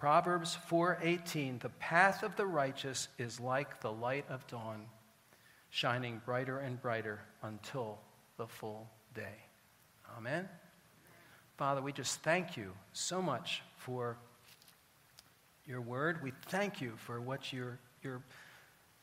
Proverbs 0.00 0.56
4:18 0.70 1.60
The 1.60 1.68
path 1.68 2.22
of 2.22 2.34
the 2.34 2.46
righteous 2.46 3.08
is 3.18 3.38
like 3.38 3.82
the 3.82 3.92
light 3.92 4.24
of 4.30 4.46
dawn 4.46 4.86
shining 5.68 6.22
brighter 6.24 6.58
and 6.58 6.80
brighter 6.80 7.20
until 7.42 7.98
the 8.38 8.46
full 8.46 8.88
day. 9.12 9.44
Amen. 10.16 10.48
Father, 11.58 11.82
we 11.82 11.92
just 11.92 12.22
thank 12.22 12.56
you 12.56 12.72
so 12.94 13.20
much 13.20 13.62
for 13.76 14.16
your 15.66 15.82
word. 15.82 16.22
We 16.22 16.32
thank 16.46 16.80
you 16.80 16.94
for 16.96 17.20
what 17.20 17.52
you're, 17.52 17.78
you're, 18.02 18.22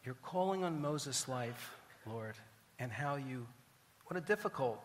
you're 0.03 0.15
calling 0.15 0.63
on 0.63 0.81
Moses' 0.81 1.27
life, 1.27 1.77
Lord, 2.07 2.38
and 2.79 2.91
how 2.91 3.17
you, 3.17 3.45
what 4.07 4.17
a 4.17 4.21
difficult 4.21 4.83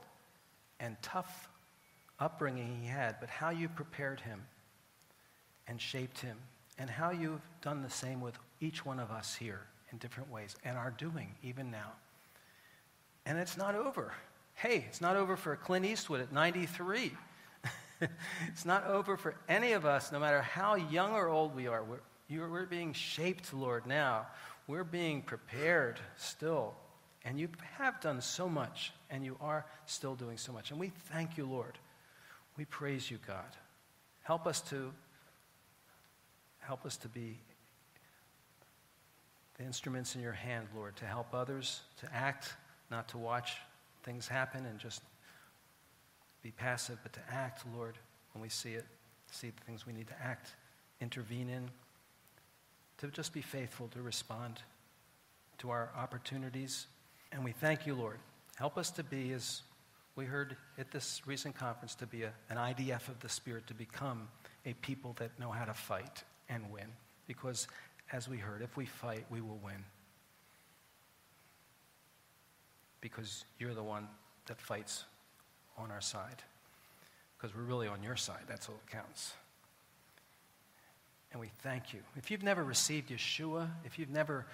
and 0.78 0.94
tough 1.00 1.48
upbringing 2.20 2.82
he 2.82 2.86
had, 2.86 3.16
but 3.18 3.30
how 3.30 3.48
you 3.48 3.70
prepared 3.70 4.20
him 4.20 4.42
and 5.68 5.80
shaped 5.80 6.20
him, 6.20 6.36
and 6.78 6.90
how 6.90 7.10
you've 7.10 7.40
done 7.60 7.82
the 7.82 7.90
same 7.90 8.20
with 8.20 8.38
each 8.60 8.84
one 8.84 8.98
of 8.98 9.10
us 9.10 9.34
here 9.34 9.60
in 9.90 9.98
different 9.98 10.30
ways 10.30 10.56
and 10.64 10.76
are 10.76 10.94
doing 10.96 11.34
even 11.42 11.70
now. 11.70 11.92
And 13.26 13.38
it's 13.38 13.56
not 13.56 13.74
over. 13.74 14.12
Hey, 14.54 14.84
it's 14.88 15.00
not 15.00 15.16
over 15.16 15.36
for 15.36 15.54
Clint 15.56 15.84
Eastwood 15.84 16.20
at 16.20 16.32
93. 16.32 17.12
it's 18.48 18.64
not 18.64 18.86
over 18.86 19.16
for 19.16 19.34
any 19.48 19.72
of 19.72 19.86
us, 19.86 20.10
no 20.12 20.18
matter 20.18 20.42
how 20.42 20.74
young 20.74 21.12
or 21.12 21.28
old 21.28 21.54
we 21.54 21.68
are. 21.68 21.84
We're, 21.84 22.00
you're, 22.28 22.48
we're 22.48 22.66
being 22.66 22.92
shaped, 22.92 23.52
Lord, 23.54 23.86
now. 23.86 24.26
We're 24.66 24.84
being 24.84 25.22
prepared 25.22 26.00
still. 26.16 26.74
And 27.24 27.38
you 27.38 27.48
have 27.78 28.00
done 28.00 28.20
so 28.20 28.48
much, 28.48 28.92
and 29.10 29.24
you 29.24 29.36
are 29.40 29.64
still 29.86 30.16
doing 30.16 30.38
so 30.38 30.52
much. 30.52 30.70
And 30.70 30.80
we 30.80 30.88
thank 31.12 31.36
you, 31.36 31.46
Lord. 31.46 31.78
We 32.56 32.64
praise 32.64 33.10
you, 33.10 33.18
God. 33.26 33.56
Help 34.22 34.46
us 34.46 34.60
to 34.62 34.92
help 36.72 36.86
us 36.86 36.96
to 36.96 37.08
be 37.08 37.36
the 39.58 39.62
instruments 39.62 40.14
in 40.14 40.22
your 40.22 40.32
hand, 40.32 40.66
Lord, 40.74 40.96
to 40.96 41.04
help 41.04 41.34
others, 41.34 41.82
to 42.00 42.08
act, 42.14 42.54
not 42.90 43.08
to 43.08 43.18
watch 43.18 43.58
things 44.04 44.26
happen 44.26 44.64
and 44.64 44.78
just 44.78 45.02
be 46.42 46.50
passive, 46.50 46.96
but 47.02 47.12
to 47.12 47.20
act, 47.30 47.62
Lord, 47.76 47.98
when 48.32 48.40
we 48.40 48.48
see 48.48 48.72
it, 48.72 48.86
see 49.30 49.50
the 49.50 49.64
things 49.66 49.86
we 49.86 49.92
need 49.92 50.06
to 50.06 50.14
act, 50.24 50.54
intervene 50.98 51.50
in, 51.50 51.68
to 52.96 53.08
just 53.08 53.34
be 53.34 53.42
faithful, 53.42 53.88
to 53.88 54.00
respond 54.00 54.58
to 55.58 55.68
our 55.68 55.90
opportunities. 55.94 56.86
And 57.32 57.44
we 57.44 57.52
thank 57.52 57.86
you, 57.86 57.94
Lord. 57.94 58.16
Help 58.56 58.78
us 58.78 58.90
to 58.92 59.04
be, 59.04 59.34
as 59.34 59.60
we 60.16 60.24
heard 60.24 60.56
at 60.78 60.90
this 60.90 61.20
recent 61.26 61.54
conference, 61.54 61.94
to 61.96 62.06
be 62.06 62.22
a, 62.22 62.32
an 62.48 62.56
IDF 62.56 63.08
of 63.08 63.20
the 63.20 63.28
Spirit, 63.28 63.66
to 63.66 63.74
become 63.74 64.28
a 64.64 64.72
people 64.72 65.14
that 65.18 65.38
know 65.38 65.50
how 65.50 65.66
to 65.66 65.74
fight 65.74 66.24
and 66.52 66.70
win. 66.70 66.86
Because, 67.26 67.68
as 68.12 68.28
we 68.28 68.36
heard, 68.36 68.62
if 68.62 68.76
we 68.76 68.86
fight, 68.86 69.24
we 69.30 69.40
will 69.40 69.60
win. 69.62 69.84
Because 73.00 73.44
you're 73.58 73.74
the 73.74 73.82
one 73.82 74.08
that 74.46 74.60
fights 74.60 75.04
on 75.78 75.90
our 75.90 76.00
side. 76.00 76.42
Because 77.36 77.56
we're 77.56 77.62
really 77.62 77.88
on 77.88 78.02
your 78.02 78.16
side. 78.16 78.42
That's 78.48 78.68
all 78.68 78.76
that 78.84 78.92
counts. 78.92 79.32
And 81.32 81.40
we 81.40 81.50
thank 81.62 81.94
you. 81.94 82.00
If 82.16 82.30
you've 82.30 82.42
never 82.42 82.62
received 82.62 83.08
Yeshua, 83.08 83.68
if 83.86 83.98
you've 83.98 84.10
never 84.10 84.46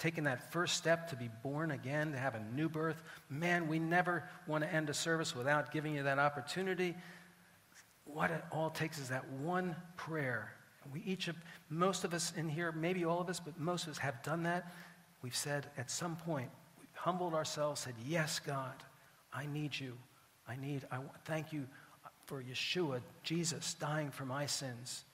taken 0.00 0.24
that 0.24 0.52
first 0.52 0.76
step 0.76 1.08
to 1.10 1.16
be 1.16 1.30
born 1.44 1.70
again, 1.70 2.10
to 2.10 2.18
have 2.18 2.34
a 2.34 2.42
new 2.56 2.68
birth, 2.68 3.00
man, 3.30 3.68
we 3.68 3.78
never 3.78 4.28
want 4.48 4.64
to 4.64 4.72
end 4.72 4.90
a 4.90 4.94
service 4.94 5.36
without 5.36 5.70
giving 5.70 5.94
you 5.94 6.02
that 6.02 6.18
opportunity. 6.18 6.96
What 8.04 8.32
it 8.32 8.42
all 8.50 8.70
takes 8.70 8.98
is 8.98 9.10
that 9.10 9.28
one 9.30 9.76
prayer. 9.96 10.52
We 10.92 11.02
each 11.04 11.26
have, 11.26 11.36
most 11.70 12.04
of 12.04 12.14
us 12.14 12.32
in 12.36 12.48
here, 12.48 12.72
maybe 12.72 13.04
all 13.04 13.20
of 13.20 13.28
us, 13.28 13.40
but 13.40 13.58
most 13.58 13.84
of 13.84 13.90
us 13.90 13.98
have 13.98 14.22
done 14.22 14.42
that. 14.44 14.72
We've 15.22 15.36
said 15.36 15.66
at 15.76 15.90
some 15.90 16.16
point, 16.16 16.50
we've 16.78 16.88
humbled 16.94 17.34
ourselves, 17.34 17.80
said, 17.80 17.94
Yes, 18.06 18.38
God, 18.38 18.74
I 19.32 19.46
need 19.46 19.78
you. 19.78 19.96
I 20.48 20.56
need, 20.56 20.86
I 20.90 20.98
thank 21.24 21.52
you 21.52 21.66
for 22.26 22.42
Yeshua, 22.42 23.00
Jesus, 23.22 23.74
dying 23.74 24.10
for 24.10 24.24
my 24.24 24.46
sins. 24.46 25.04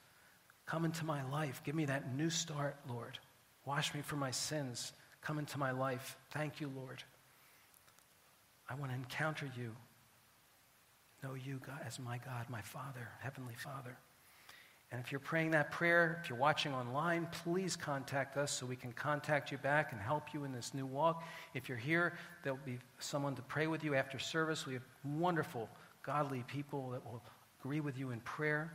Come 0.66 0.84
into 0.84 1.04
my 1.04 1.22
life. 1.30 1.62
Give 1.64 1.74
me 1.74 1.84
that 1.86 2.14
new 2.14 2.30
start, 2.30 2.76
Lord. 2.88 3.18
Wash 3.66 3.94
me 3.94 4.02
from 4.02 4.18
my 4.18 4.30
sins. 4.30 4.92
Come 5.22 5.38
into 5.38 5.58
my 5.58 5.70
life. 5.70 6.16
Thank 6.30 6.60
you, 6.60 6.70
Lord. 6.74 7.02
I 8.68 8.74
want 8.74 8.90
to 8.90 8.96
encounter 8.96 9.50
you. 9.56 9.74
Know 11.22 11.34
you 11.34 11.60
God, 11.66 11.80
as 11.86 11.98
my 11.98 12.18
God, 12.18 12.46
my 12.50 12.60
Father, 12.60 13.08
Heavenly 13.20 13.54
Father. 13.54 13.96
And 14.90 15.00
if 15.04 15.10
you're 15.10 15.18
praying 15.18 15.50
that 15.52 15.72
prayer, 15.72 16.20
if 16.22 16.28
you're 16.28 16.38
watching 16.38 16.72
online, 16.72 17.26
please 17.42 17.74
contact 17.74 18.36
us 18.36 18.52
so 18.52 18.64
we 18.64 18.76
can 18.76 18.92
contact 18.92 19.50
you 19.50 19.58
back 19.58 19.90
and 19.92 20.00
help 20.00 20.32
you 20.32 20.44
in 20.44 20.52
this 20.52 20.72
new 20.72 20.86
walk. 20.86 21.24
If 21.52 21.68
you're 21.68 21.76
here, 21.76 22.14
there'll 22.42 22.58
be 22.64 22.78
someone 23.00 23.34
to 23.34 23.42
pray 23.42 23.66
with 23.66 23.82
you 23.82 23.96
after 23.96 24.20
service. 24.20 24.66
We 24.66 24.74
have 24.74 24.86
wonderful, 25.04 25.68
godly 26.02 26.44
people 26.46 26.90
that 26.90 27.04
will 27.04 27.22
agree 27.60 27.80
with 27.80 27.98
you 27.98 28.12
in 28.12 28.20
prayer. 28.20 28.72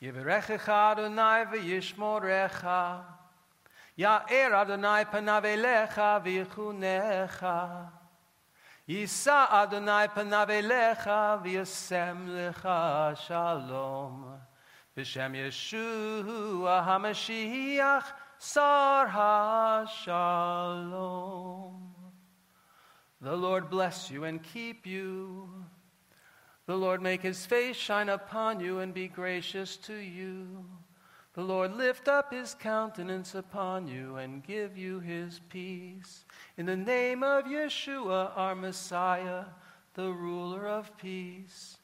Ya'er 0.00 0.26
Adonai 0.68 1.44
v'yichunecha. 6.34 7.88
Yisa 8.88 9.52
Adonai 9.52 10.08
lecha 10.62 11.42
shalom. 13.26 14.24
B'shem 14.96 15.34
Yeshua 15.34 16.84
HaMashiach 16.86 18.04
Sar 18.38 19.08
HaShalom. 20.06 21.72
The 23.20 23.36
Lord 23.36 23.70
bless 23.70 24.10
you 24.10 24.24
and 24.24 24.42
keep 24.42 24.86
you. 24.86 25.48
The 26.66 26.76
Lord 26.76 27.00
make 27.00 27.22
his 27.22 27.46
face 27.46 27.76
shine 27.76 28.08
upon 28.08 28.60
you 28.60 28.80
and 28.80 28.92
be 28.92 29.08
gracious 29.08 29.76
to 29.78 29.94
you. 29.94 30.64
The 31.34 31.42
Lord 31.42 31.74
lift 31.74 32.08
up 32.08 32.32
his 32.32 32.54
countenance 32.54 33.34
upon 33.34 33.88
you 33.88 34.16
and 34.16 34.44
give 34.44 34.76
you 34.76 35.00
his 35.00 35.40
peace. 35.48 36.26
In 36.58 36.66
the 36.66 36.76
name 36.76 37.22
of 37.22 37.44
Yeshua, 37.44 38.32
our 38.36 38.54
Messiah, 38.54 39.44
the 39.94 40.12
ruler 40.12 40.68
of 40.68 40.94
peace. 40.98 41.78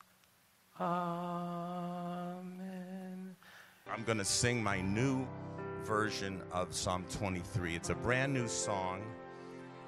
Amen. 0.80 2.46
I'm 3.90 4.04
going 4.04 4.18
to 4.18 4.24
sing 4.24 4.62
my 4.62 4.80
new 4.80 5.26
version 5.84 6.40
of 6.52 6.72
Psalm 6.74 7.04
23. 7.10 7.74
It's 7.74 7.90
a 7.90 7.94
brand 7.96 8.32
new 8.32 8.46
song, 8.48 9.02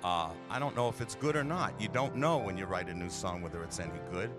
Uh, 0.03 0.31
I 0.48 0.59
don't 0.59 0.74
know 0.74 0.88
if 0.88 1.00
it's 1.03 1.14
good 1.14 1.37
or 1.37 1.44
not. 1.44 1.79
You 1.81 1.88
don't 1.88 2.16
know 2.16 2.38
when 2.38 2.57
you 2.57 2.64
write 2.64 2.88
a 2.88 2.94
new 2.94 3.11
song 3.11 3.42
whether 3.42 3.62
it's 3.62 3.79
any 3.81 4.00
good, 4.11 4.31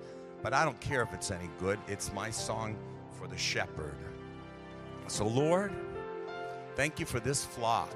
but 0.41 0.53
I 0.53 0.65
don't 0.65 0.79
care 0.81 1.03
if 1.03 1.13
it's 1.13 1.29
any 1.31 1.49
good. 1.59 1.79
It's 1.87 2.11
my 2.13 2.31
song 2.31 2.75
for 3.11 3.27
the 3.27 3.37
shepherd. 3.37 3.95
So, 5.07 5.27
Lord, 5.27 5.71
thank 6.75 6.99
you 6.99 7.05
for 7.05 7.19
this 7.19 7.45
flock. 7.45 7.95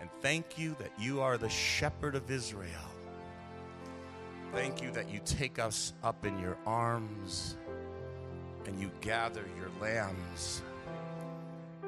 And 0.00 0.08
thank 0.22 0.58
you 0.58 0.74
that 0.78 0.92
you 0.98 1.20
are 1.20 1.36
the 1.36 1.50
shepherd 1.50 2.14
of 2.14 2.30
Israel. 2.30 2.87
Thank 4.52 4.82
you 4.82 4.90
that 4.92 5.10
you 5.10 5.20
take 5.24 5.58
us 5.58 5.92
up 6.02 6.24
in 6.24 6.38
your 6.38 6.56
arms 6.66 7.56
and 8.66 8.80
you 8.80 8.90
gather 9.00 9.44
your 9.56 9.70
lambs. 9.80 10.62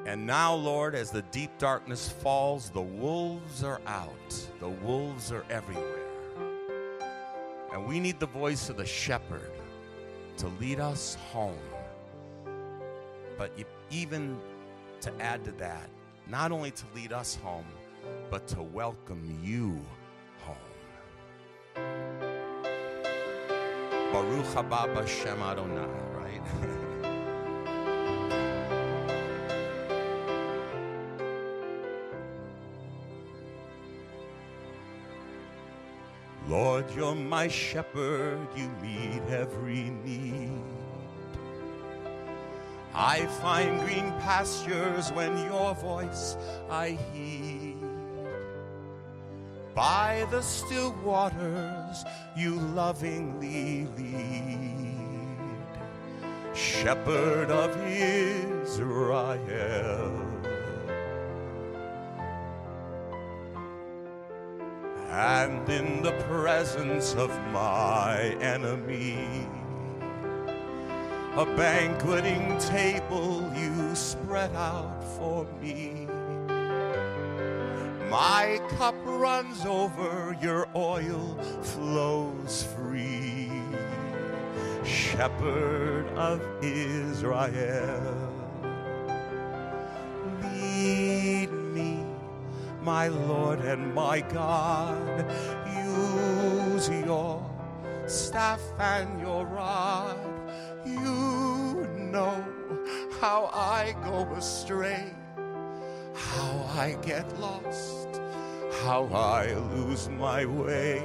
And 0.05 0.25
now, 0.25 0.55
Lord, 0.55 0.95
as 0.95 1.11
the 1.11 1.21
deep 1.23 1.51
darkness 1.57 2.09
falls, 2.09 2.69
the 2.69 2.81
wolves 2.81 3.63
are 3.63 3.81
out. 3.85 4.49
The 4.59 4.69
wolves 4.69 5.31
are 5.31 5.45
everywhere. 5.49 5.99
And 7.73 7.85
we 7.85 7.99
need 7.99 8.19
the 8.19 8.27
voice 8.27 8.69
of 8.69 8.77
the 8.77 8.85
shepherd 8.85 9.51
to 10.37 10.47
lead 10.59 10.79
us 10.79 11.17
home. 11.31 11.57
But 13.37 13.51
even 13.89 14.39
to 15.01 15.11
add 15.19 15.43
to 15.45 15.51
that, 15.53 15.89
not 16.27 16.51
only 16.51 16.71
to 16.71 16.85
lead 16.95 17.11
us 17.11 17.35
home, 17.35 17.65
but 18.29 18.47
to 18.47 18.61
welcome 18.61 19.39
you 19.43 19.79
home. 20.43 22.10
Baruch 24.11 24.45
haba 24.55 24.93
Bashem 24.93 25.41
Adonai, 25.41 25.87
right? 26.19 26.41
Lord, 36.47 36.85
you're 36.95 37.15
my 37.15 37.47
shepherd, 37.47 38.47
you 38.55 38.69
meet 38.81 39.21
every 39.29 39.91
need. 40.03 40.51
I 42.93 43.25
find 43.41 43.79
green 43.81 44.11
pastures 44.19 45.11
when 45.13 45.37
your 45.45 45.73
voice 45.75 46.35
I 46.69 46.97
heed. 47.13 47.80
By 49.75 50.27
the 50.31 50.41
still 50.41 50.93
waters 51.03 52.03
you 52.35 52.55
lovingly 52.55 53.87
lead. 53.97 54.91
Shepherd 56.53 57.49
of 57.49 57.75
Israel. 57.87 59.11
And 65.09 65.69
in 65.69 66.01
the 66.01 66.11
presence 66.29 67.13
of 67.15 67.29
my 67.51 68.35
enemy, 68.41 69.47
a 71.35 71.45
banqueting 71.45 72.57
table 72.59 73.49
you 73.55 73.95
spread 73.95 74.53
out 74.53 75.01
for 75.17 75.45
me. 75.61 76.07
My 78.11 78.59
cup 78.77 78.95
runs 79.05 79.65
over, 79.65 80.35
your 80.41 80.67
oil 80.75 81.33
flows 81.61 82.67
free. 82.75 83.49
Shepherd 84.83 86.09
of 86.17 86.41
Israel, 86.61 88.33
lead 90.43 91.53
me, 91.53 92.03
my 92.81 93.07
Lord 93.07 93.61
and 93.61 93.95
my 93.95 94.19
God. 94.19 95.25
Use 95.73 96.89
your 96.89 97.49
staff 98.07 98.59
and 98.77 99.21
your 99.21 99.45
rod. 99.45 100.19
You 100.85 101.87
know 102.11 102.43
how 103.21 103.49
I 103.53 103.95
go 104.03 104.29
astray 104.33 105.13
how 106.13 106.65
I 106.77 106.95
get 107.01 107.27
lost, 107.39 108.00
how 108.83 109.05
I 109.13 109.53
lose 109.75 110.09
my 110.09 110.45
way 110.45 110.99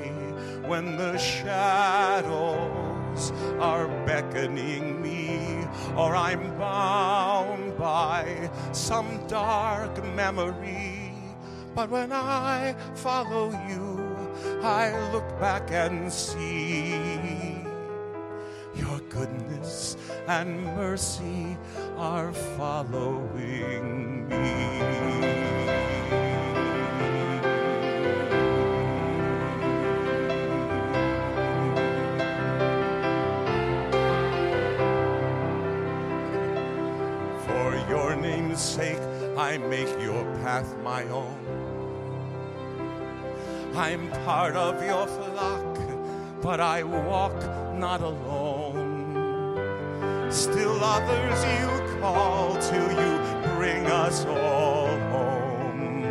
when 0.67 0.97
the 0.97 1.19
shadows 1.19 2.53
are 3.61 3.89
beckoning 4.07 5.03
me, 5.03 5.67
or 5.97 6.17
I'm 6.17 6.57
bound 6.59 7.77
by 7.77 8.51
some 8.73 9.27
dark 9.27 10.03
memory. 10.15 11.13
But 11.75 11.91
when 11.91 12.13
I 12.13 12.75
follow 12.95 13.51
you, 13.69 14.01
I 14.63 15.13
look 15.13 15.29
back 15.39 15.71
and 15.71 16.11
see 16.13 17.63
your 18.75 19.01
goodness 19.09 19.97
and 20.27 20.65
mercy 20.77 21.57
are 21.97 22.33
following 22.33 24.29
me. 24.29 25.46
Name's 38.57 38.75
sake, 38.75 39.01
I 39.37 39.59
make 39.59 39.89
your 40.01 40.25
path 40.43 40.75
my 40.83 41.03
own. 41.05 41.37
I'm 43.75 44.11
part 44.25 44.57
of 44.57 44.83
your 44.83 45.07
flock, 45.07 45.79
but 46.41 46.59
I 46.61 46.83
walk 46.83 47.39
not 47.75 48.01
alone. 48.01 48.87
Still 50.31 50.83
others 50.83 51.45
you 51.59 51.69
call 52.01 52.57
till 52.57 52.91
you 53.03 53.19
bring 53.57 53.87
us 53.87 54.25
all 54.25 54.89
home. 55.13 56.03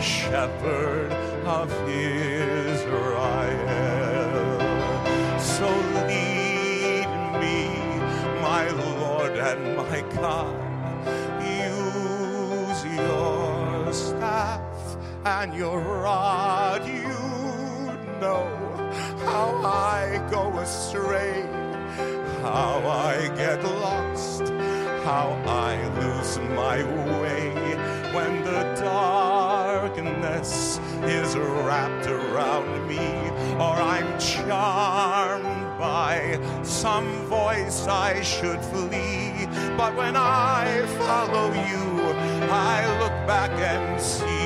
Shepherd 0.00 1.12
of 1.44 1.70
Israel. 1.88 2.88
So 5.38 5.68
lead 6.08 7.08
me, 7.42 7.58
my 8.40 8.70
Lord 8.70 9.36
and 9.36 9.76
my 9.76 10.00
God. 10.14 10.63
Your 12.96 13.92
staff 13.92 14.96
and 15.24 15.54
your 15.54 15.80
rod. 15.80 16.86
You 16.86 17.02
know 18.20 18.46
how 19.24 19.62
I 19.64 20.26
go 20.30 20.58
astray 20.58 21.64
how 22.44 22.86
I 22.86 23.34
get 23.36 23.64
lost, 23.64 24.42
how 25.02 25.30
I 25.46 25.82
lose 25.98 26.38
my 26.38 26.82
way 27.20 27.50
when 28.12 28.44
the 28.44 28.62
darkness 28.78 30.78
is 31.02 31.34
wrapped 31.36 32.06
around 32.06 32.86
me, 32.86 33.30
or 33.54 33.74
I'm 33.94 34.18
charmed 34.18 35.78
by 35.78 36.38
some 36.62 37.08
voice 37.26 37.86
I 37.86 38.20
should 38.20 38.60
flee. 38.60 39.46
But 39.78 39.96
when 39.96 40.16
I 40.16 40.84
follow 40.98 41.50
you, 41.70 41.93
I 42.50 42.98
look 43.00 43.16
back 43.26 43.50
and 43.52 44.00
see 44.00 44.44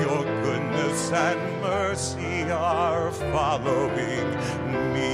your 0.00 0.24
goodness 0.42 1.12
and 1.12 1.60
mercy 1.60 2.50
are 2.50 3.10
following 3.12 4.28
me. 4.92 5.12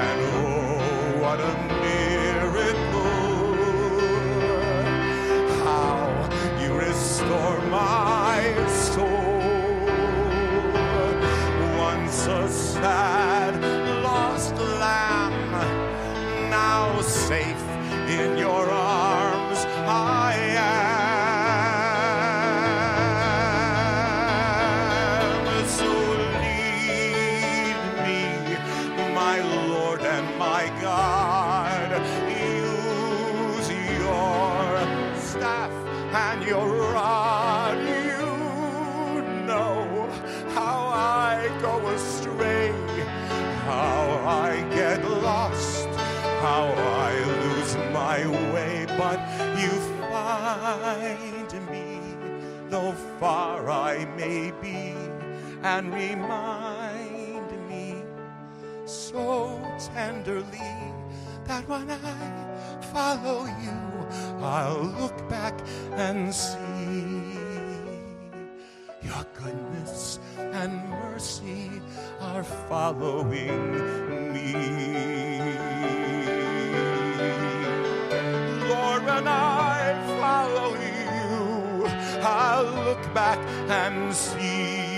And 0.00 0.20
oh, 0.34 1.20
what 1.20 1.40
a 1.40 1.54
miracle! 1.82 3.12
How 5.64 6.02
you 6.60 6.70
restore 6.74 7.60
my 7.66 8.66
soul. 8.68 9.30
Once 11.78 12.26
a 12.26 12.48
sad, 12.48 13.11
in 18.20 18.36
your 18.36 18.71
and 55.62 55.94
remind 55.94 57.68
me 57.68 58.02
so 58.84 59.60
tenderly 59.94 60.72
that 61.44 61.68
when 61.68 61.88
I 61.88 62.80
follow 62.92 63.46
you, 63.46 64.42
I'll 64.42 64.86
look 65.00 65.28
back 65.28 65.54
and 65.92 66.34
see 66.34 67.38
your 69.02 69.24
goodness 69.34 70.18
and 70.36 70.88
mercy 70.88 71.70
are 72.20 72.42
following 72.42 74.32
me. 74.32 74.52
Lord, 78.68 79.04
when 79.04 79.28
I 79.28 79.94
follow 80.18 80.74
you, 80.74 81.86
I'll 82.20 82.84
look 82.84 83.14
back 83.14 83.38
and 83.68 84.12
see 84.12 84.91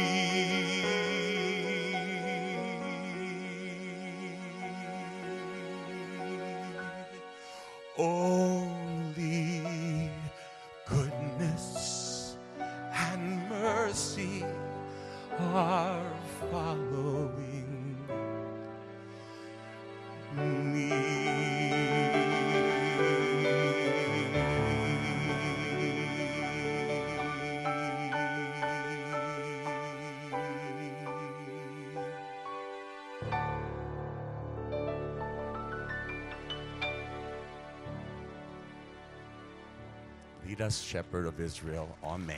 Shepherd 40.71 41.27
of 41.27 41.41
Israel. 41.41 41.89
Amen. 42.03 42.37